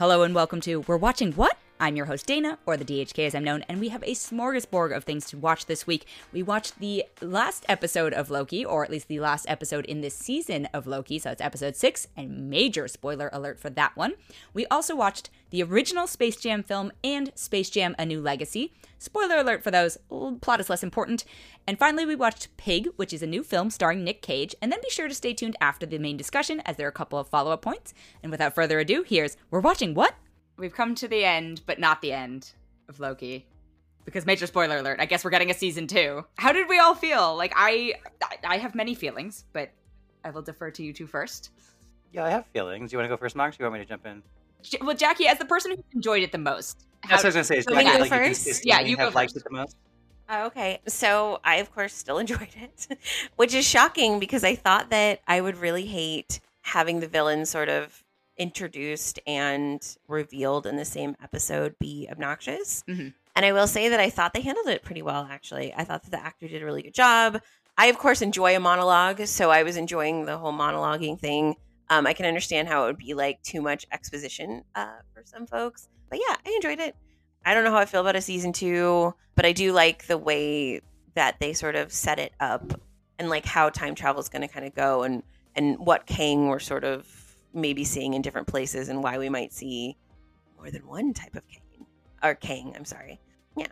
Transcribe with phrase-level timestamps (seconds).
[0.00, 1.59] Hello and welcome to We're Watching What?
[1.80, 4.94] I'm your host Dana, or the DHK as I'm known, and we have a smorgasbord
[4.94, 6.04] of things to watch this week.
[6.30, 10.14] We watched the last episode of Loki, or at least the last episode in this
[10.14, 14.12] season of Loki, so it's episode 6, and major spoiler alert for that one.
[14.52, 18.74] We also watched the original Space Jam film and Space Jam A New Legacy.
[18.98, 19.96] Spoiler alert for those,
[20.42, 21.24] plot is less important.
[21.66, 24.82] And finally, we watched Pig, which is a new film starring Nic Cage, and then
[24.82, 27.26] be sure to stay tuned after the main discussion as there are a couple of
[27.26, 27.94] follow up points.
[28.22, 30.14] And without further ado, here's We're Watching What?
[30.60, 32.52] We've come to the end, but not the end
[32.90, 33.46] of Loki.
[34.04, 36.24] Because major spoiler alert, I guess we're getting a season two.
[36.36, 37.34] How did we all feel?
[37.34, 37.94] Like I
[38.44, 39.70] I have many feelings, but
[40.22, 41.50] I will defer to you two first.
[42.12, 42.90] Yeah, I have feelings.
[42.90, 43.56] Do you want to go first, Max?
[43.56, 44.22] Or you want me to jump in?
[44.84, 46.84] Well, Jackie, as the person who enjoyed it the most.
[47.02, 47.56] How, That's what I was gonna say.
[47.58, 48.44] Is So Jackie, we go like, you first?
[48.44, 49.46] consistently Yeah, you go have liked first.
[49.46, 49.76] it the most.
[50.28, 50.80] Oh, okay.
[50.86, 52.98] So I, of course, still enjoyed it,
[53.36, 57.68] which is shocking because I thought that I would really hate having the villain sort
[57.70, 58.02] of
[58.40, 62.82] introduced and revealed in the same episode be obnoxious.
[62.88, 63.12] Mhm.
[63.36, 65.72] And I will say that I thought they handled it pretty well, actually.
[65.74, 67.40] I thought that the actor did a really good job.
[67.78, 71.56] I, of course, enjoy a monologue, so I was enjoying the whole monologuing thing.
[71.90, 75.46] Um, I can understand how it would be like too much exposition uh, for some
[75.46, 75.88] folks.
[76.08, 76.96] But yeah, I enjoyed it.
[77.44, 80.18] I don't know how I feel about a season two, but I do like the
[80.18, 80.80] way
[81.14, 82.80] that they sort of set it up
[83.18, 85.22] and like how time travel is going to kind of go and
[85.54, 87.06] and what Kang we're sort of
[87.52, 89.96] maybe seeing in different places and why we might see
[90.56, 91.86] more than one type of Kang
[92.22, 92.72] or Kang.
[92.76, 93.20] I'm sorry.
[93.56, 93.66] Yeah,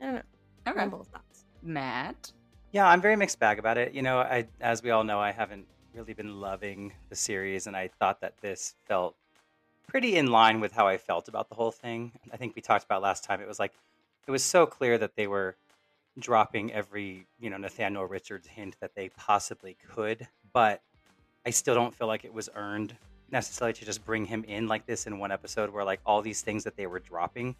[0.00, 0.22] I don't know.
[0.68, 0.78] Okay.
[0.78, 1.44] Rumble of thoughts.
[1.62, 2.32] Matt.
[2.72, 3.92] Yeah, I'm very mixed bag about it.
[3.94, 7.76] You know, I as we all know, I haven't really been loving the series, and
[7.76, 9.16] I thought that this felt
[9.88, 12.12] pretty in line with how I felt about the whole thing.
[12.32, 13.40] I think we talked about last time.
[13.40, 13.72] It was like
[14.26, 15.56] it was so clear that they were
[16.18, 20.82] dropping every you know Nathaniel Richards hint that they possibly could, but
[21.46, 22.96] I still don't feel like it was earned
[23.30, 26.42] necessarily to just bring him in like this in one episode where like all these
[26.42, 27.54] things that they were dropping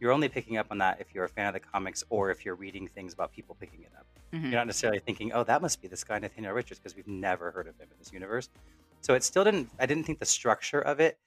[0.00, 2.44] you're only picking up on that if you're a fan of the comics or if
[2.44, 4.42] you're reading things about people picking it up Mhm.
[4.42, 7.50] you're not necessarily thinking, "Oh, that must be this guy Nathaniel Richards," because we've never
[7.50, 8.50] heard of him in this universe.
[9.00, 9.70] So it still didn't.
[9.78, 11.18] I didn't think the structure of it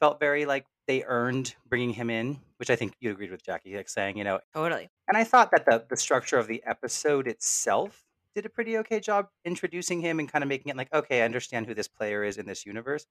[0.00, 3.76] felt very like they earned bringing him in, which I think you agreed with Jackie,
[3.76, 4.40] like saying, you know.
[4.54, 4.88] Totally.
[5.06, 9.00] And I thought that the the structure of the episode itself did a pretty okay
[9.00, 12.22] job introducing him and kind of making it like, okay, I understand who this player
[12.24, 13.06] is in this universe.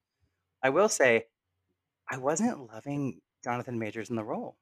[0.64, 1.26] I will say,
[2.10, 4.58] I wasn't loving Jonathan Majors in the role.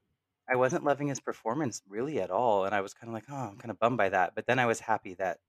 [0.49, 3.35] I wasn't loving his performance really at all, and I was kind of like, oh,
[3.35, 4.33] I'm kind of bummed by that.
[4.33, 5.39] But then I was happy that,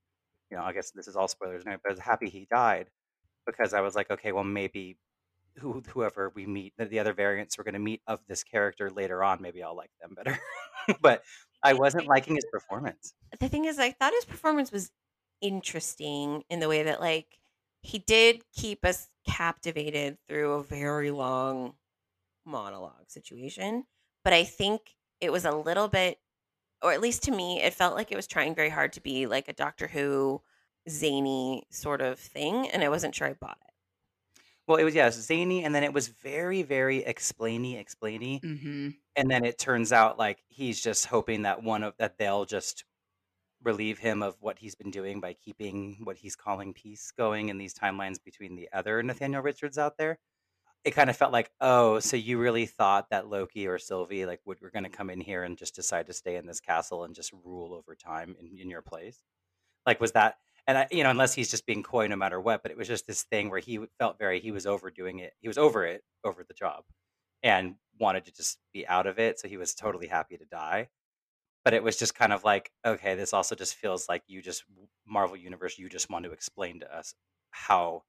[0.51, 2.89] you know, I guess this is all spoilers but I was happy he died
[3.47, 4.97] because I was like, okay, well, maybe
[5.59, 8.91] who, whoever we meet, the, the other variants we're going to meet of this character
[8.91, 10.39] later on, maybe I'll like them better.
[11.01, 11.23] but
[11.63, 13.15] I wasn't liking his performance.
[13.41, 14.91] the thing is, I thought his performance was
[15.41, 17.39] interesting in the way that, like,
[17.83, 21.75] he did keep us captivated through a very long
[22.45, 23.85] monologue situation.
[24.25, 26.19] But I think it was a little bit,
[26.83, 29.27] or at least to me, it felt like it was trying very hard to be
[29.27, 30.43] like a Doctor Who
[30.89, 32.69] zany sort of thing.
[32.71, 33.75] And I wasn't sure I bought it.
[34.69, 38.91] Well, it was yes, zany, and then it was very, very explainy, explainy, Mm-hmm.
[39.17, 42.85] and then it turns out like he's just hoping that one of that they'll just
[43.63, 47.59] relieve him of what he's been doing by keeping what he's calling peace going in
[47.59, 50.19] these timelines between the other Nathaniel Richards out there.
[50.85, 54.41] It kind of felt like, oh, so you really thought that Loki or Sylvie like
[54.47, 57.05] would were going to come in here and just decide to stay in this castle
[57.05, 59.23] and just rule over time in, in your place?
[59.87, 60.37] Like, was that?
[60.69, 62.89] And I, you know, unless he's just being coy no matter what, but it was
[62.89, 65.35] just this thing where he felt very he was overdoing it.
[65.41, 66.85] He was over it, over the job,
[67.43, 69.41] and wanted to just be out of it.
[69.41, 70.89] So he was totally happy to die
[71.65, 74.65] but it was just kind of like okay this also just feels like you just
[75.07, 77.15] marvel universe you just want to explain to us
[77.51, 78.03] how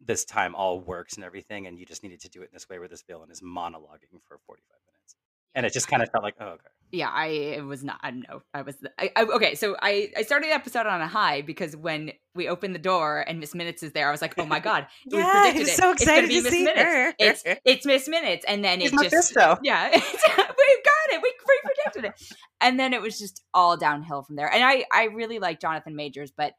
[0.00, 2.68] this time all works and everything and you just needed to do it in this
[2.68, 5.16] way where this villain is monologuing for 45 minutes
[5.54, 7.98] and it just kind of felt like oh okay Yeah, I it was not.
[8.02, 8.42] I don't know.
[8.54, 9.54] I was I, I, okay.
[9.54, 13.24] So I I started the episode on a high because when we opened the door
[13.26, 16.02] and Miss Minutes is there, I was like, oh my god, Yeah, I'm so It's
[16.02, 16.82] excited be to Miss see Minutes.
[16.82, 17.14] her.
[17.18, 19.58] It's it's Miss Minutes, and then He's it just Mephisto.
[19.64, 21.22] yeah, it's, we got it.
[21.22, 24.50] We, we predicted it, and then it was just all downhill from there.
[24.52, 26.52] And I I really like Jonathan Majors, but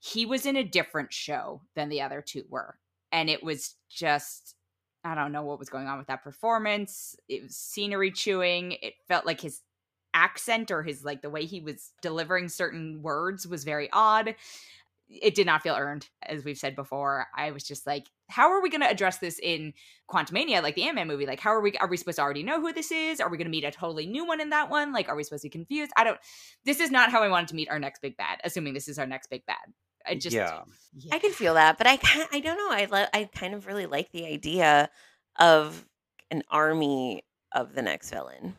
[0.00, 2.76] he was in a different show than the other two were,
[3.10, 4.54] and it was just
[5.04, 7.16] I don't know what was going on with that performance.
[7.28, 8.72] It was scenery chewing.
[8.82, 9.60] It felt like his
[10.14, 14.34] accent or his like the way he was delivering certain words was very odd.
[15.08, 17.26] It did not feel earned, as we've said before.
[17.36, 19.74] I was just like, how are we going to address this in
[20.08, 21.26] Quantumania, like the Ant Man movie?
[21.26, 21.76] Like, how are we?
[21.78, 23.20] Are we supposed to already know who this is?
[23.20, 24.92] Are we going to meet a totally new one in that one?
[24.92, 25.92] Like, are we supposed to be confused?
[25.96, 26.18] I don't.
[26.64, 28.40] This is not how I wanted to meet our next big bad.
[28.44, 29.56] Assuming this is our next big bad.
[30.06, 30.62] I just yeah
[30.96, 31.14] yeah.
[31.14, 32.68] I can feel that, but I kind I don't know.
[32.70, 34.90] I li- I kind of really like the idea
[35.38, 35.86] of
[36.30, 37.22] an army
[37.52, 38.56] of the next villain.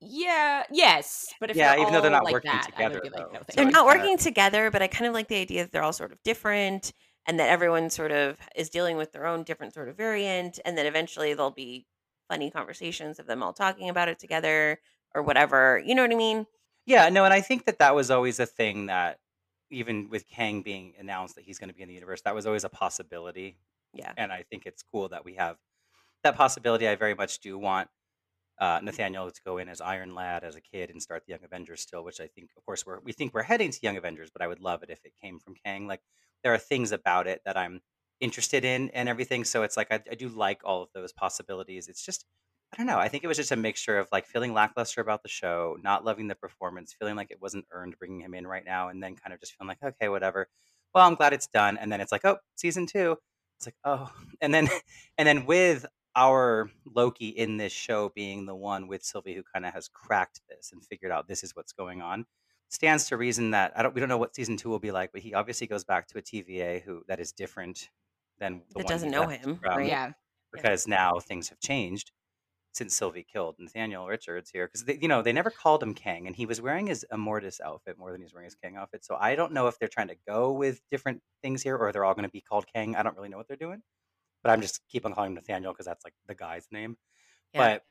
[0.00, 3.12] Yeah, yes, but if Yeah, they're even though they're not like working that, together, like,
[3.14, 3.28] though.
[3.30, 3.70] Oh, no, They're you.
[3.70, 6.12] not kinda- working together, but I kind of like the idea that they're all sort
[6.12, 6.92] of different
[7.26, 10.60] and that everyone sort of is dealing with their own different sort of variant.
[10.64, 11.86] And then eventually there'll be
[12.28, 14.78] funny conversations of them all talking about it together
[15.14, 15.82] or whatever.
[15.84, 16.46] You know what I mean?
[16.84, 19.18] Yeah, no, and I think that that was always a thing that
[19.70, 22.46] even with Kang being announced that he's going to be in the universe, that was
[22.46, 23.58] always a possibility.
[23.92, 24.12] Yeah.
[24.16, 25.56] And I think it's cool that we have
[26.22, 26.88] that possibility.
[26.88, 27.88] I very much do want
[28.58, 31.44] uh, Nathaniel to go in as Iron Lad as a kid and start the Young
[31.44, 34.30] Avengers still, which I think, of course, we're we think we're heading to Young Avengers,
[34.30, 35.86] but I would love it if it came from Kang.
[35.86, 36.00] Like
[36.42, 37.80] there are things about it that I'm
[38.20, 39.44] interested in and everything.
[39.44, 41.88] So it's like I, I do like all of those possibilities.
[41.88, 42.24] It's just
[42.72, 42.98] I don't know.
[42.98, 46.04] I think it was just a mixture of like feeling lackluster about the show, not
[46.04, 49.16] loving the performance, feeling like it wasn't earned bringing him in right now, and then
[49.16, 50.48] kind of just feeling like, okay, whatever.
[50.94, 51.78] Well, I'm glad it's done.
[51.78, 53.16] And then it's like, oh, season two.
[53.58, 54.10] It's like, oh,
[54.40, 54.68] and then,
[55.16, 55.86] and then with
[56.16, 60.40] our Loki in this show being the one with Sylvie who kind of has cracked
[60.48, 62.26] this and figured out this is what's going on,
[62.68, 63.94] stands to reason that I don't.
[63.94, 66.18] We don't know what season two will be like, but he obviously goes back to
[66.18, 67.90] a TVA who that is different
[68.38, 69.86] than the That one doesn't know him, from right?
[69.86, 70.12] Yeah,
[70.52, 72.12] because now things have changed
[72.76, 74.68] since Sylvie killed Nathaniel Richards here.
[74.68, 77.98] Because you know they never called him Kang, and he was wearing his Immortus outfit
[77.98, 79.04] more than he's wearing his Kang outfit.
[79.04, 82.04] So I don't know if they're trying to go with different things here, or they're
[82.04, 82.94] all going to be called Kang.
[82.94, 83.82] I don't really know what they're doing,
[84.42, 86.96] but I'm just keep on calling him Nathaniel because that's like the guy's name.
[87.54, 87.60] Yeah.
[87.60, 87.82] But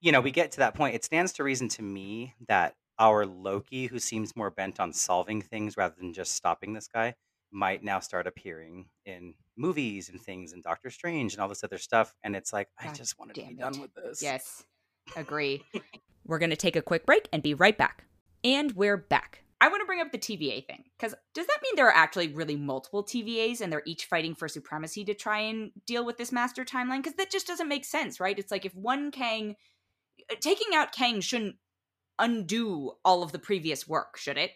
[0.00, 0.94] you know, we get to that point.
[0.94, 5.42] It stands to reason to me that our Loki, who seems more bent on solving
[5.42, 7.14] things rather than just stopping this guy,
[7.54, 11.78] might now start appearing in movies and things and Doctor Strange and all this other
[11.78, 12.14] stuff.
[12.22, 14.22] And it's like, I just wanted to be damn done with this.
[14.22, 14.64] yes,
[15.16, 15.62] agree.
[16.26, 18.04] we're gonna take a quick break and be right back.
[18.42, 19.44] And we're back.
[19.60, 22.28] I want to bring up the TVA thing because does that mean there are actually
[22.28, 26.32] really multiple TVAs and they're each fighting for supremacy to try and deal with this
[26.32, 26.98] master timeline?
[26.98, 28.38] Because that just doesn't make sense, right?
[28.38, 29.56] It's like if one Kang
[30.30, 31.56] uh, taking out Kang shouldn't
[32.18, 34.52] undo all of the previous work, should it?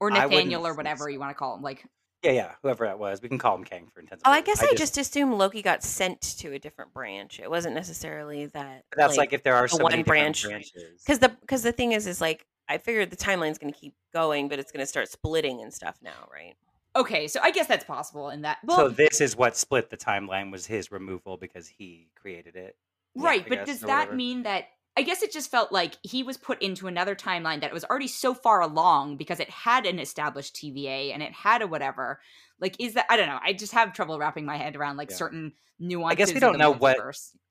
[0.00, 1.62] Or Nathaniel or whatever you want to call him.
[1.62, 1.84] Like,
[2.22, 3.22] Yeah, yeah, whoever that was.
[3.22, 4.22] We can call him Kang for intensive.
[4.26, 4.60] Oh, I purposes.
[4.60, 7.38] guess I, just, assumed Loki got sent to a different branch.
[7.38, 8.84] It wasn't necessarily that.
[8.96, 11.02] That's like, if there are the so one many different branch- branches.
[11.04, 13.94] because the because the thing is is like I figured the timeline's going to keep
[14.12, 16.54] going, but it's going to start splitting and stuff now, right?
[16.96, 18.58] okay, so I guess that's possible in that.
[18.64, 22.76] Well, so this is what split the timeline was his removal because he created it.
[23.14, 24.16] Yeah, Right, I but guess, does or that whatever.
[24.16, 24.64] mean that
[24.98, 28.08] I guess it just felt like he was put into another timeline that was already
[28.08, 32.18] so far along because it had an established TVA and it had a whatever.
[32.60, 33.38] Like is that I don't know.
[33.40, 35.16] I just have trouble wrapping my head around like Yeah.
[35.16, 36.12] certain nuances.
[36.12, 36.98] I guess we don't know what-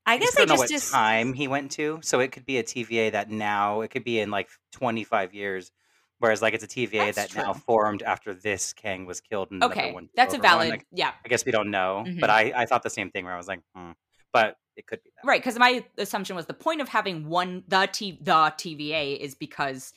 [0.06, 2.46] I guess I don't know just what just time he went to, so it could
[2.46, 5.72] be a TVA that now it could be in like 25 years,
[6.20, 9.52] whereas like it's a TVA That's that now formed after this Kang was killed.
[9.52, 11.14] And Okay, one that's a valid like, yeah.
[11.24, 12.20] I guess we don't know, Mhm.
[12.20, 13.92] but I I thought the same thing where I was like, hmm.
[14.34, 15.28] but it could be that.
[15.28, 19.36] Right, because my assumption was the point of having one the T the TVA is
[19.36, 19.94] because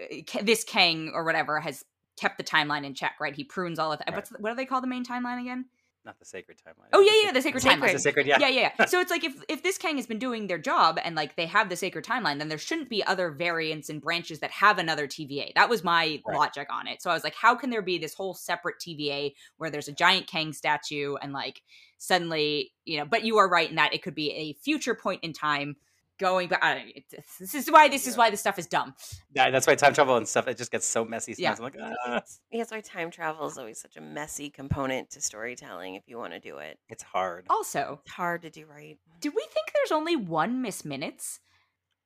[0.00, 1.84] uh, this Kang or whatever has
[2.16, 3.16] kept the timeline in check.
[3.20, 4.08] Right, he prunes all of that.
[4.08, 4.16] Right.
[4.16, 5.66] What's the, what do they call the main timeline again?
[6.04, 6.88] Not the sacred timeline.
[6.92, 7.78] Oh yeah, yeah, the sacred Sacred.
[7.80, 7.84] timeline.
[7.94, 8.38] It's the sacred, yeah.
[8.40, 8.86] yeah, yeah, yeah.
[8.86, 11.46] So it's like if if this Kang has been doing their job and like they
[11.46, 15.06] have the sacred timeline, then there shouldn't be other variants and branches that have another
[15.06, 15.52] TVA.
[15.54, 16.36] That was my Right.
[16.36, 17.00] logic on it.
[17.02, 19.92] So I was like, how can there be this whole separate TVA where there's a
[19.92, 21.62] giant Kang statue and like
[21.98, 23.04] suddenly, you know?
[23.04, 25.76] But you are right in that it could be a future point in time
[26.22, 26.48] going.
[26.48, 26.92] But I don't know.
[26.94, 27.04] It,
[27.38, 28.94] this is why this is why this stuff is dumb.
[29.34, 31.34] Yeah, that's why time travel and stuff it just gets so messy.
[31.36, 31.54] Yeah.
[31.56, 35.20] I'm like, ah, yeah, that's why time travel is always such a messy component to
[35.20, 35.96] storytelling.
[35.96, 37.46] If you want to do it, it's hard.
[37.50, 38.98] Also, it's hard to do right.
[39.20, 41.40] do we think there's only one Miss Minutes?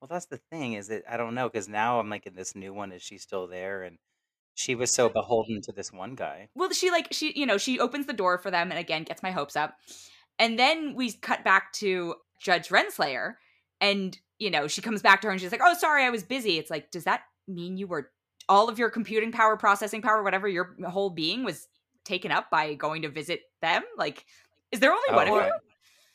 [0.01, 2.55] Well, that's the thing is that I don't know because now I'm like in this
[2.55, 2.91] new one.
[2.91, 3.83] Is she still there?
[3.83, 3.97] And
[4.57, 6.49] she was so beholden to this one guy.
[6.55, 9.21] well she like she you know she opens the door for them and again gets
[9.21, 9.75] my hopes up
[10.39, 13.35] and then we cut back to judge renslayer
[13.81, 16.23] and you know she comes back to her and she's like oh sorry i was
[16.23, 18.11] busy it's like does that mean you were
[18.49, 21.67] all of your computing power processing power whatever your whole being was
[22.05, 24.25] taken up by going to visit them like
[24.71, 25.45] is there only Oh, one of oh.
[25.45, 25.51] you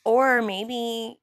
[0.05, 1.17] Or maybe,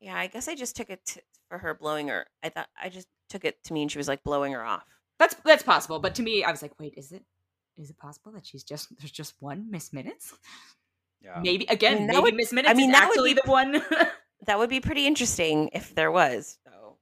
[0.00, 2.26] yeah, I guess I just took it to, for her blowing her.
[2.42, 4.84] I thought I just took it to mean she was like blowing her off.
[5.18, 7.22] that's that's possible but to me i was like wait is it
[7.76, 10.32] is it possible that she's just there's just one miss minutes
[11.22, 11.40] Yeah.
[11.42, 13.40] maybe again mean, that maybe would- miss minutes I mean, is that would actually be-
[13.44, 13.82] the one
[14.46, 16.58] That would be pretty interesting if there was.
[16.64, 16.96] So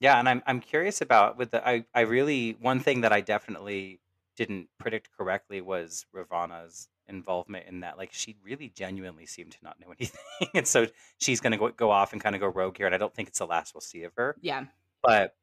[0.00, 3.20] Yeah, and I'm I'm curious about with the I I really one thing that I
[3.20, 4.00] definitely
[4.36, 7.98] didn't predict correctly was Ravonna's involvement in that.
[7.98, 10.86] Like she really genuinely seemed to not know anything, and so
[11.18, 12.86] she's gonna go, go off and kind of go rogue here.
[12.86, 14.64] And I don't think it's the last we'll see of her, yeah
[15.04, 15.34] but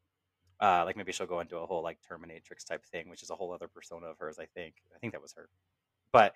[0.60, 3.36] uh, like maybe she'll go into a whole like Terminatrix type thing, which is a
[3.36, 4.38] whole other persona of hers.
[4.40, 5.48] I think I think that was her,
[6.12, 6.34] but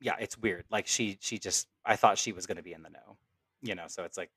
[0.00, 0.64] yeah, it's weird.
[0.70, 3.16] Like she she just I thought she was gonna be in the know,
[3.62, 3.84] you know.
[3.88, 4.30] So it's like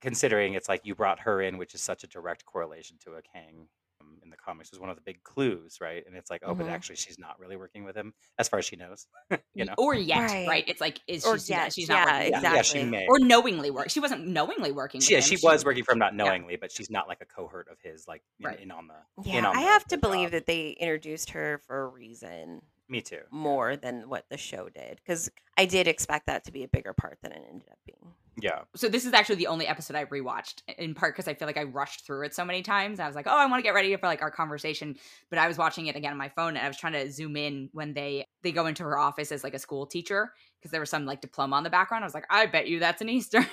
[0.00, 3.22] considering it's like you brought her in, which is such a direct correlation to a
[3.22, 3.68] Kang
[4.00, 6.02] um, in the comics was one of the big clues, right?
[6.08, 6.70] And it's like, oh, but Mhm.
[6.72, 9.06] actually, she's not really working with him as far as she knows.
[9.54, 10.48] you know, or yet, right.
[10.48, 10.64] Right.
[10.68, 12.64] It's like is Or she yet, she's not yeah, working with yeah, him.
[12.64, 13.06] she may.
[13.08, 13.90] or knowingly work.
[13.90, 15.36] She wasn't knowingly working with She, yeah, him.
[15.36, 18.22] she was working from not knowingly, but she's not like a cohort of his, like
[18.40, 18.58] in, Right.
[18.58, 18.94] in on the.
[19.24, 20.32] Yeah, in on I the- have the to believe job.
[20.32, 23.20] that they introduced her for a reason Me too.
[23.30, 26.92] more than what the show did because I did expect that to be a bigger
[26.92, 28.14] part than it ended up being.
[28.40, 28.60] Yeah.
[28.74, 31.58] so this is actually the only episode I rewatched in part because I feel like
[31.58, 32.98] I rushed through it so many times.
[32.98, 34.96] I was like, oh, I want to get ready for like our conversation,
[35.28, 37.36] but I was watching it again on my phone and I was trying to zoom
[37.36, 40.80] in when they they go into her office as like a school teacher because there
[40.80, 42.04] was some like diploma on the background.
[42.04, 43.46] I was like, I bet you that's an Easter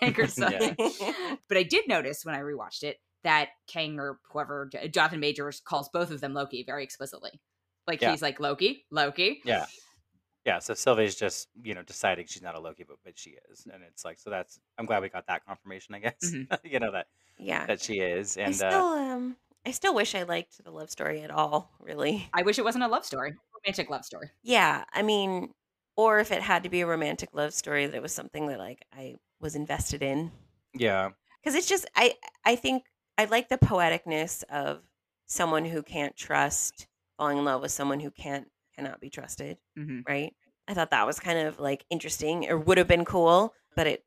[0.00, 0.74] egg or something.
[1.48, 5.88] but I did notice when I rewatched it that Kang or whoever Jonathan Majors calls
[5.90, 7.32] both of them Loki very explicitly.
[7.86, 8.12] Like Yeah.
[8.12, 9.42] he's like Loki, Loki.
[9.44, 9.66] Yeah.
[10.46, 10.60] Yeah.
[10.60, 13.66] So Sylvie's just, you know, deciding she's not a Loki, but, but she is.
[13.70, 16.58] And it's like, so that's, I'm glad we got that confirmation, I guess, Mhm.
[16.64, 18.38] you know, that, yeah, that she is.
[18.38, 19.36] I And, still uh, um
[19.66, 21.70] I still wish I liked the love story at all.
[21.80, 23.34] Really, I wish it wasn't a love story,
[23.64, 24.30] romantic love story.
[24.42, 24.84] yeah.
[24.92, 25.52] I mean,
[25.96, 28.58] or if it had to be a romantic love story, that it was something that
[28.60, 30.30] like I was invested in.
[30.74, 31.10] yeah.
[31.42, 32.84] because it's just I I think
[33.18, 34.82] I like the poeticness of
[35.26, 36.86] someone who can't trust
[37.18, 40.34] falling in love with someone who can't cannot be trusted, hmm right?
[40.68, 44.04] I thought that was kind of like interesting or would have been cool, but it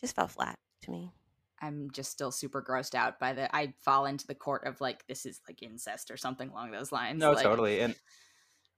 [0.00, 1.12] just fell flat to me.
[1.60, 3.54] I'm just still super grossed out by the.
[3.54, 6.90] I fall into the court of like this is like incest or something along those
[6.90, 7.20] lines.
[7.20, 7.80] No, like, totally.
[7.80, 7.94] And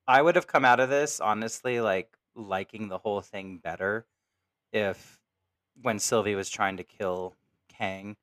[0.07, 4.07] I would have come out of this honestly like liking the whole thing better
[4.73, 5.21] if
[5.83, 7.37] when Sylvie was trying to kill
[7.69, 8.17] Kang,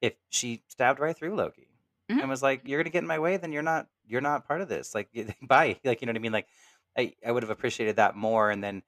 [0.00, 1.68] if she stabbed right through Loki
[2.10, 2.20] Mhm.
[2.20, 4.60] and was like, "You're gonna get in my way, then you're not you're not part
[4.60, 5.08] of this." Like,
[5.42, 5.78] bye.
[5.84, 6.32] Like, you know what I mean?
[6.32, 6.48] Like,
[6.96, 8.50] I I would have appreciated that more.
[8.50, 8.82] And then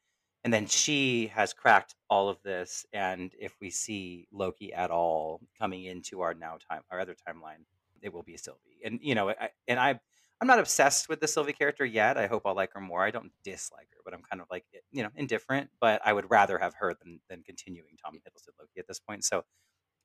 [0.45, 2.85] and then she has cracked all of this.
[2.93, 7.65] And if we see Loki at all coming into our now time our other timeline,
[8.03, 8.81] it will be Sylvie.
[8.85, 10.01] And you know, I, and I
[10.41, 12.19] I'm not obsessed with the Sylvie character yet.
[12.19, 13.03] I hope I'll like her more.
[13.03, 15.71] I don't dislike her, but I'm kind of like eh, you know indifferent.
[15.81, 19.25] But I would rather have her than than continuing Tom Hiddleston Loki at this point.
[19.25, 19.45] So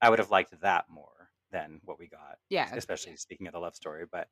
[0.00, 3.58] I would have liked that more than what we got, Yeah, especially speaking of the
[3.58, 4.04] love story.
[4.10, 4.28] But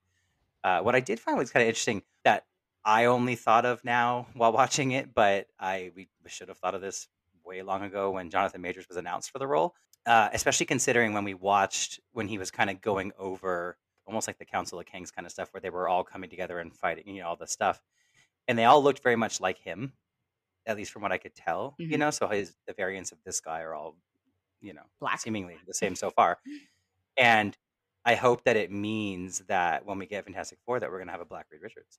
[0.65, 2.47] uh, what I did find was kind of interesting that
[2.85, 6.81] I only thought of now while watching it, but I we should have thought of
[6.81, 7.09] this
[7.45, 9.75] way long ago when Jonathan Majors was announced for the role.
[10.07, 14.39] Uh, especially considering when we watched when he was kind of going over almost like
[14.39, 17.07] the Council of Kangs kind of stuff, where they were all coming together and fighting,
[17.15, 17.83] you know, all the stuff,
[18.47, 19.93] and they all looked very much like him,
[20.67, 21.99] at least from what I could tell, you Mhm.
[21.99, 22.11] know.
[22.11, 23.97] So his the variants of this guy are all,
[24.61, 25.21] you know, Black.
[25.21, 26.39] seemingly the same so far,
[27.17, 27.57] and
[28.09, 31.21] I hope that it means that when we get Fantastic Four, that we're gonna have
[31.21, 31.99] a Black Reed Richards.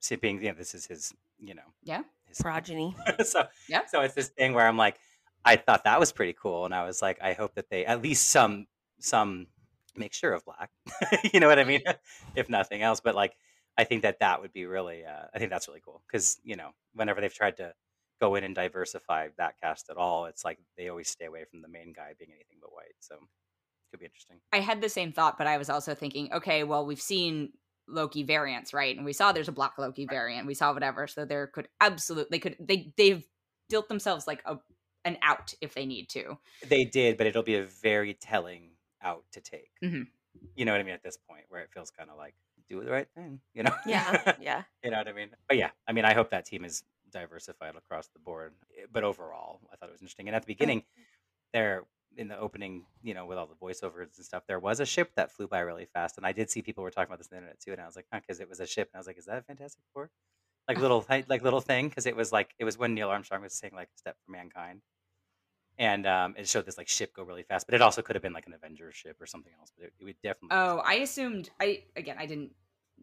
[0.00, 2.02] See, being, you know, this is his, you know, Yeah.
[2.26, 2.96] his Progeny.
[3.24, 3.86] so Yeah.
[3.86, 4.98] so it's this thing where I'm like,
[5.44, 8.02] I thought that was pretty cool, and I was like, I hope that they at
[8.02, 8.66] least some
[8.98, 9.46] some
[9.94, 10.70] mixture of black,
[11.32, 11.82] you know what I mean?
[12.34, 13.36] if nothing else, but like,
[13.78, 16.56] I think that that would be really, uh, I think that's really cool because you
[16.56, 17.74] know, whenever they've tried to
[18.20, 21.62] go in and diversify that cast at all, it's like they always stay away from
[21.62, 22.96] the main guy being anything but white.
[22.98, 23.14] So
[23.96, 24.36] could be interesting.
[24.52, 27.52] I had the same thought, but I was also thinking, okay, well, we've seen
[27.88, 28.96] Loki variants, right?
[28.96, 30.46] And we saw there's a black Loki variant.
[30.46, 33.24] We saw whatever, so there could absolutely they could they they've
[33.68, 34.58] built themselves like a
[35.04, 36.38] an out if they need to.
[36.68, 38.70] They did, but it'll be a very telling
[39.02, 39.70] out to take.
[39.82, 40.08] Mhm.
[40.54, 40.94] You know what I mean?
[40.94, 42.34] At this point, where it feels kind of like
[42.68, 43.74] do the right thing, you know?
[43.86, 44.62] Yeah, yeah.
[44.82, 45.28] you know what I mean?
[45.48, 48.52] But yeah, I mean, I hope that team is diversified across the board.
[48.76, 50.26] Eh, But overall, I thought it was interesting.
[50.28, 50.82] And at the beginning,
[51.52, 51.84] there
[52.16, 55.12] in the opening, you know, with all the voiceovers and stuff, there was a ship
[55.16, 57.36] that flew by really fast, and I did see people were talking about this on
[57.36, 59.00] the internet too, and I was like, huh, because it was a ship, and I
[59.00, 60.10] was like, is that a Fantastic Four?
[60.68, 63.54] Like little, like little thing, because it was like it was when Neil Armstrong was
[63.54, 64.82] saying like "Step for Mankind,"
[65.78, 68.22] and um, it showed this like ship go really fast, but it also could have
[68.22, 69.70] been like an Avengers ship or something else.
[69.76, 70.56] But it, it would definitely.
[70.56, 72.52] Oh, I assumed I again I didn't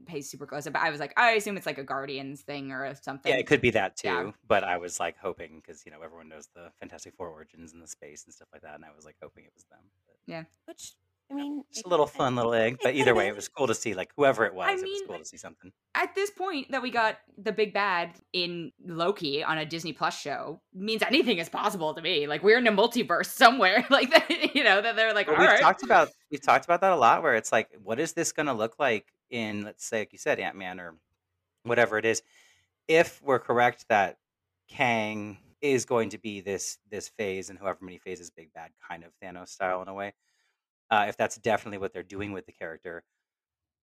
[0.05, 2.93] pay super close, but I was like, I assume it's like a Guardians thing or
[3.01, 3.31] something.
[3.31, 4.07] Yeah, it could be that too.
[4.07, 4.31] Yeah.
[4.47, 7.81] But I was like hoping because you know everyone knows the Fantastic Four origins and
[7.81, 9.79] the space and stuff like that, and I was like hoping it was them.
[10.27, 10.93] But Which
[11.31, 12.77] I mean, just it- a little fun little egg.
[12.83, 14.67] But either way, it was cool to see like whoever it was.
[14.67, 15.71] I it was cool to see something.
[15.95, 20.19] At this point that we got the big bad in Loki on a Disney Plus
[20.19, 22.27] show means anything is possible to me.
[22.27, 25.41] Like we're in a multiverse somewhere, like that, you know, that they're like, Well, all
[25.41, 27.23] we've right, talked about we've talked about that a lot.
[27.23, 30.19] Where it's like, what is this going to look like in, let's say, like you
[30.19, 30.97] said, Ant Man or
[31.63, 32.23] whatever it is?
[32.87, 34.19] If we're correct that
[34.69, 39.03] Kang is going to be this this phase and however many phases, big bad kind
[39.05, 40.13] of Thanos style in a way.
[40.91, 43.03] Uh, if that's definitely what they're doing with the character,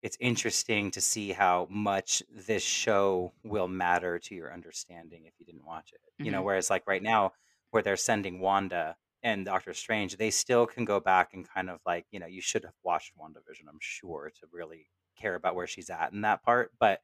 [0.02, 5.46] it's interesting to see how much this show will matter to your understanding if you
[5.46, 6.00] didn't watch it.
[6.22, 6.44] You know, Mhm.
[6.44, 7.32] whereas like right now,
[7.70, 11.80] where they're sending Wanda and Doctor Strange, they still can go back and kind of
[11.84, 15.66] like, you know, you should have watched WandaVision, I'm sure, to really care about where
[15.66, 17.00] she's at in that part, but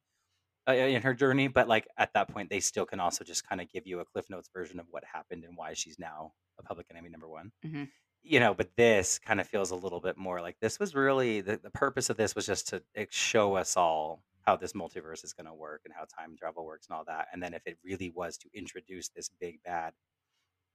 [0.69, 1.49] uh, in her journey.
[1.49, 4.05] But like at that point, they still can also just kind of give you a
[4.05, 7.53] Cliff Notes version of what happened and why she's now a public enemy number one.
[7.65, 7.89] Mhm.
[8.23, 11.43] You know, but this kind of feels a little bit more like this was really
[11.43, 15.33] the, the purpose of this was just to show us all how this multiverse is
[15.33, 17.29] going to work and how time travel works and all that.
[17.33, 19.93] And then if it really was to introduce this big bad,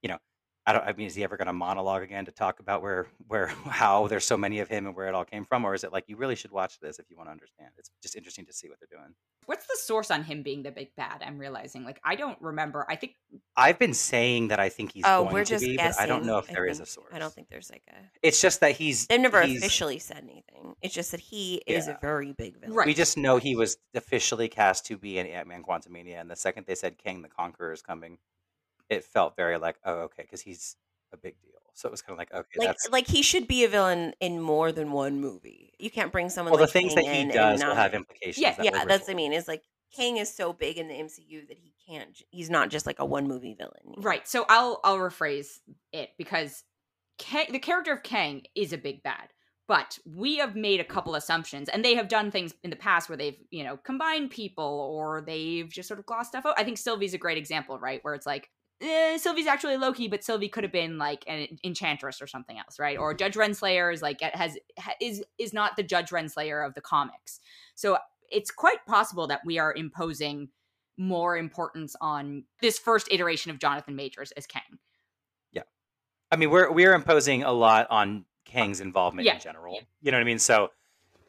[0.01, 0.17] you know,
[0.69, 0.85] I don't.
[0.85, 4.05] I mean, is he ever going to monologue again to talk about where, where, how
[4.05, 6.03] there's so many of him and where it all came from, or is it like
[6.07, 7.71] you really should watch this if you want to understand?
[7.79, 9.15] It's just interesting to see what they're doing.
[9.47, 11.23] What's the source on him being the big bad?
[11.25, 11.83] I'm realizing.
[11.83, 12.85] Like, I don't remember.
[12.87, 13.13] I think
[13.57, 15.95] I've been saying that I think he's oh, going we're to just be, guessing.
[15.97, 16.87] but I don't know if I there is think.
[16.87, 17.09] a source.
[17.11, 17.95] I don't think there's like a.
[18.21, 19.07] It's just that he's.
[19.07, 20.75] They've never he's- officially said anything.
[20.83, 22.75] It's just that he is a very big villain.
[22.75, 22.85] Right.
[22.85, 26.35] We just know he was officially cast to be in Ant Man Quantumania, and the
[26.35, 28.19] second they said Kang the Conqueror is coming,
[28.89, 30.75] it felt very like, oh, okay, because he's
[31.13, 31.53] a big deal.
[31.73, 32.89] So it was kind of like, okay, Like, that's.
[32.91, 35.73] like he should be a villain in more than one movie.
[35.79, 36.51] You can't bring someone.
[36.51, 38.37] well, the like things that he does and will not- have implications.
[38.39, 39.31] Yeah, that yeah, that's what I mean.
[39.33, 39.63] Is like
[39.95, 42.21] Kang is so big in the MCU that he can't.
[42.31, 43.95] He's not just like a one movie villain.
[43.97, 44.27] right.
[44.27, 45.59] So I'll I'll rephrase
[45.93, 46.63] it because
[47.17, 49.29] Kang, the character of Kang is a big bad.
[49.67, 53.07] But we have made a couple assumptions, and they have done things in the past
[53.07, 54.65] where they've, you know, combined people
[54.97, 56.55] or they've just sort of glossed stuff out.
[56.57, 57.99] I think Sylvie's a great example, right?
[58.03, 58.49] Where it's like,
[58.81, 62.79] eh, Sylvie's actually Loki, but Sylvie could have been like an enchantress or something else,
[62.79, 62.97] right?
[62.97, 64.57] Or Judge Renslayer is like has
[65.01, 67.39] is is not the Judge Renslayer of the comics.
[67.75, 67.97] So
[68.31, 70.49] it's quite possible that we are imposing
[70.97, 74.79] more importance on this first iteration of Jonathan Majors as Kang.
[75.51, 75.63] Yeah.
[76.31, 79.75] I mean, we're we're imposing a lot on Kang's involvement Yeah, in general.
[79.75, 79.81] yeah.
[80.01, 80.39] You know what I mean?
[80.39, 80.69] So,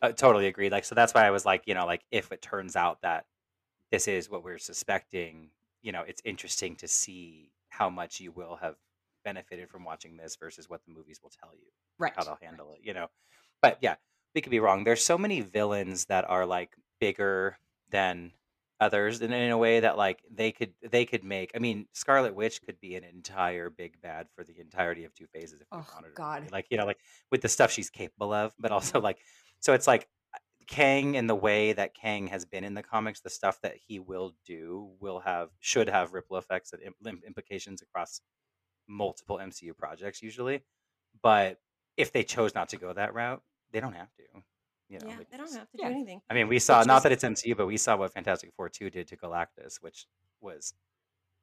[0.03, 0.71] uh, totally agree.
[0.71, 3.27] Like, so that's why I was like, you know, like if it turns out that
[3.91, 5.51] this is what we're suspecting,
[5.83, 8.77] you know, it's interesting to see how much you will have
[9.25, 11.69] benefited from watching this versus what the movies will tell you
[11.99, 12.15] Right.
[12.17, 12.81] how they'll handle it.
[12.83, 13.09] You know,
[13.63, 13.97] but yeah,
[14.35, 14.85] we could be wrong.
[14.85, 18.33] There's so many villains that are like bigger than
[18.81, 22.35] others and in a way that like they could they could make i mean scarlet
[22.35, 25.79] witch could be an entire big bad for the entirety of two phases if we
[25.79, 26.51] Oh, wanted God.
[26.51, 26.99] like you know like
[27.31, 29.19] with the stuff she's capable of but also like
[29.59, 30.09] so it's like
[30.71, 33.99] kang and the way that kang has been in the comics the stuff that he
[33.99, 38.21] will do will have should have ripple effects and im- implications across
[38.89, 40.63] multiple mcu projects usually
[41.23, 41.59] but
[41.97, 44.23] if they chose not to go that route they don't have to
[44.89, 45.89] you know Yeah, they don't just- have to yeah.
[45.89, 46.21] do anything.
[46.31, 48.53] I mean, we saw It's not just- that it's MCU, but we saw what Fantastic
[48.57, 50.07] Four two did to Galactus, which
[50.41, 50.75] was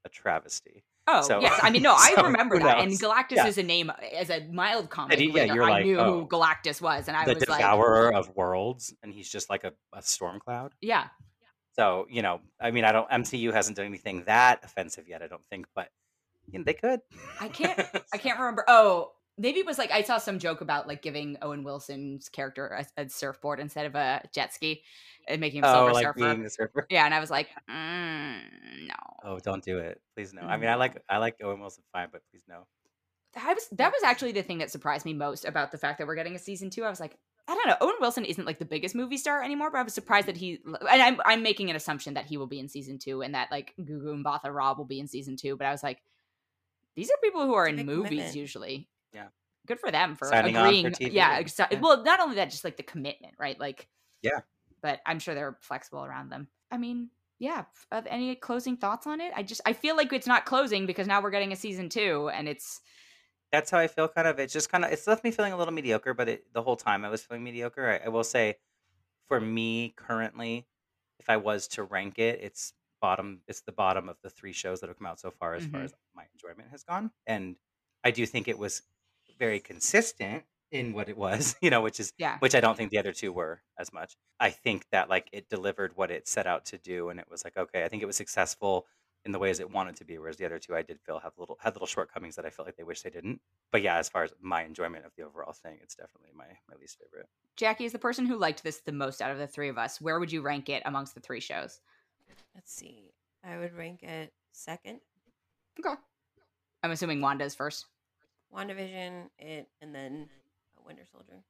[0.04, 0.84] a travesty.
[1.08, 2.80] Oh So- yes, I mean no, I so remember that.
[2.80, 2.92] And?
[2.92, 3.48] Galactus Yeah.
[3.48, 5.18] is a name as a mild comic.
[5.20, 6.20] he- yeah, you're I like, knew oh.
[6.22, 9.64] who Galactus was, and I the was like, devourer of worlds, and he's just like
[9.64, 10.74] a, a storm cloud.
[10.82, 11.08] yeah,
[11.78, 13.10] So you know, I mean, I don't.
[13.10, 15.90] MCU hasn't done anything that offensive yet, I don't think, but
[16.52, 17.02] you know, they could.
[17.40, 17.80] I can't,
[18.14, 18.64] I can't remember.
[18.68, 22.68] Oh, maybe it was like I saw some joke about like giving Owen Wilson's character
[22.68, 24.84] a, a surfboard instead of a jet ski
[25.28, 26.20] and making him a oh, Silver like Surfer.
[26.20, 26.88] being the surfer.
[26.90, 28.42] Yeah, and I was like, mm,
[28.88, 28.96] no.
[29.24, 30.42] Oh, don't do it, please no.
[30.42, 32.66] I mean, I like I like Owen Wilson fine, but please no.
[33.34, 36.08] That was that was actually the thing that surprised me most about the fact that
[36.08, 36.84] we're getting a season two.
[36.84, 37.78] I was like, I don't know.
[37.82, 40.60] Owen Wilson isn't like the biggest movie star anymore, but I was surprised that he.
[40.66, 43.52] And I'm I'm making an assumption that he will be in season two, and that
[43.52, 45.56] like Gugu Mbatha-Raw will be in season two.
[45.56, 46.02] But I was like,
[46.96, 48.36] these are people who are in movies commitment.
[48.36, 48.88] usually.
[49.14, 49.28] Yeah.
[49.68, 50.94] good for them for Signing agreeing.
[51.00, 51.80] Yeah, exa- Yeah.
[51.82, 53.60] well, not only that, just like the commitment, right?
[53.60, 53.88] Like,
[54.22, 54.40] Yeah.
[54.82, 56.48] But I'm sure they're flexible around them.
[56.72, 57.66] I mean, yeah.
[57.74, 59.34] f- uh, Any closing thoughts on it?
[59.36, 62.30] I just I feel like it's not closing because now we're getting a season two,
[62.30, 62.82] and it's
[63.52, 64.08] that's how I feel.
[64.08, 66.14] Kind of, it's just kind of it's left me feeling a little mediocre.
[66.14, 67.90] But it, the whole time I was feeling mediocre.
[68.02, 68.58] I, I will say,
[69.28, 70.68] for me currently,
[71.20, 73.42] if I was to rank it, it's bottom.
[73.48, 75.82] It's the bottom of the three shows that have come out so far, as far
[75.82, 75.86] Mhm.
[75.86, 77.12] as my enjoyment has gone.
[77.26, 77.56] And
[78.04, 78.82] I do think it was
[79.38, 81.56] very consistent in what it was.
[81.62, 82.38] You know, which is yeah.
[82.40, 84.16] which I don't think the other two were as much.
[84.40, 87.44] I think that like it delivered what it set out to do, and it was
[87.44, 88.86] like okay, I think it was successful
[89.26, 90.18] in the ways it wanted to be.
[90.18, 92.68] Whereas the other two, I did feel have little had little shortcomings that I felt
[92.68, 93.42] like they wish they didn't.
[93.72, 96.76] But yeah, as far as my enjoyment of the overall thing, it's definitely my my
[96.80, 97.28] least favorite.
[97.56, 100.00] Jackie is the person who liked this the most out of the three of us.
[100.00, 101.82] Where would you rank it amongst the three shows?
[102.56, 103.12] Let's see.
[103.44, 105.00] I would rank it second.
[105.80, 105.96] Okay.
[106.84, 107.86] I'm assuming Wanda's first.
[108.56, 110.28] WandaVision, it, and then
[110.86, 111.44] Winter Soldier.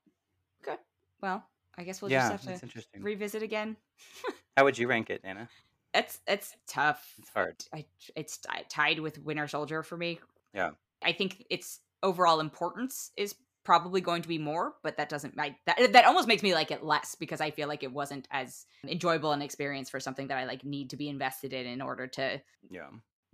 [0.61, 0.77] Okay.
[1.21, 1.43] Well,
[1.77, 3.01] I guess we'll yeah, just have to interesting.
[3.01, 3.77] revisit again.
[4.57, 5.49] How would you rank it, Anna?
[5.93, 7.13] It's it's tough.
[7.19, 7.55] It's hard.
[7.73, 10.19] I, it's tied with Winter Soldier for me.
[10.53, 10.71] Yeah.
[11.03, 15.55] I think its overall importance is probably going to be more, but that doesn't I,
[15.65, 18.65] that that almost makes me like it less because I feel like it wasn't as
[18.87, 22.07] enjoyable an experience for something that I like need to be invested in in order
[22.07, 22.87] to Yeah,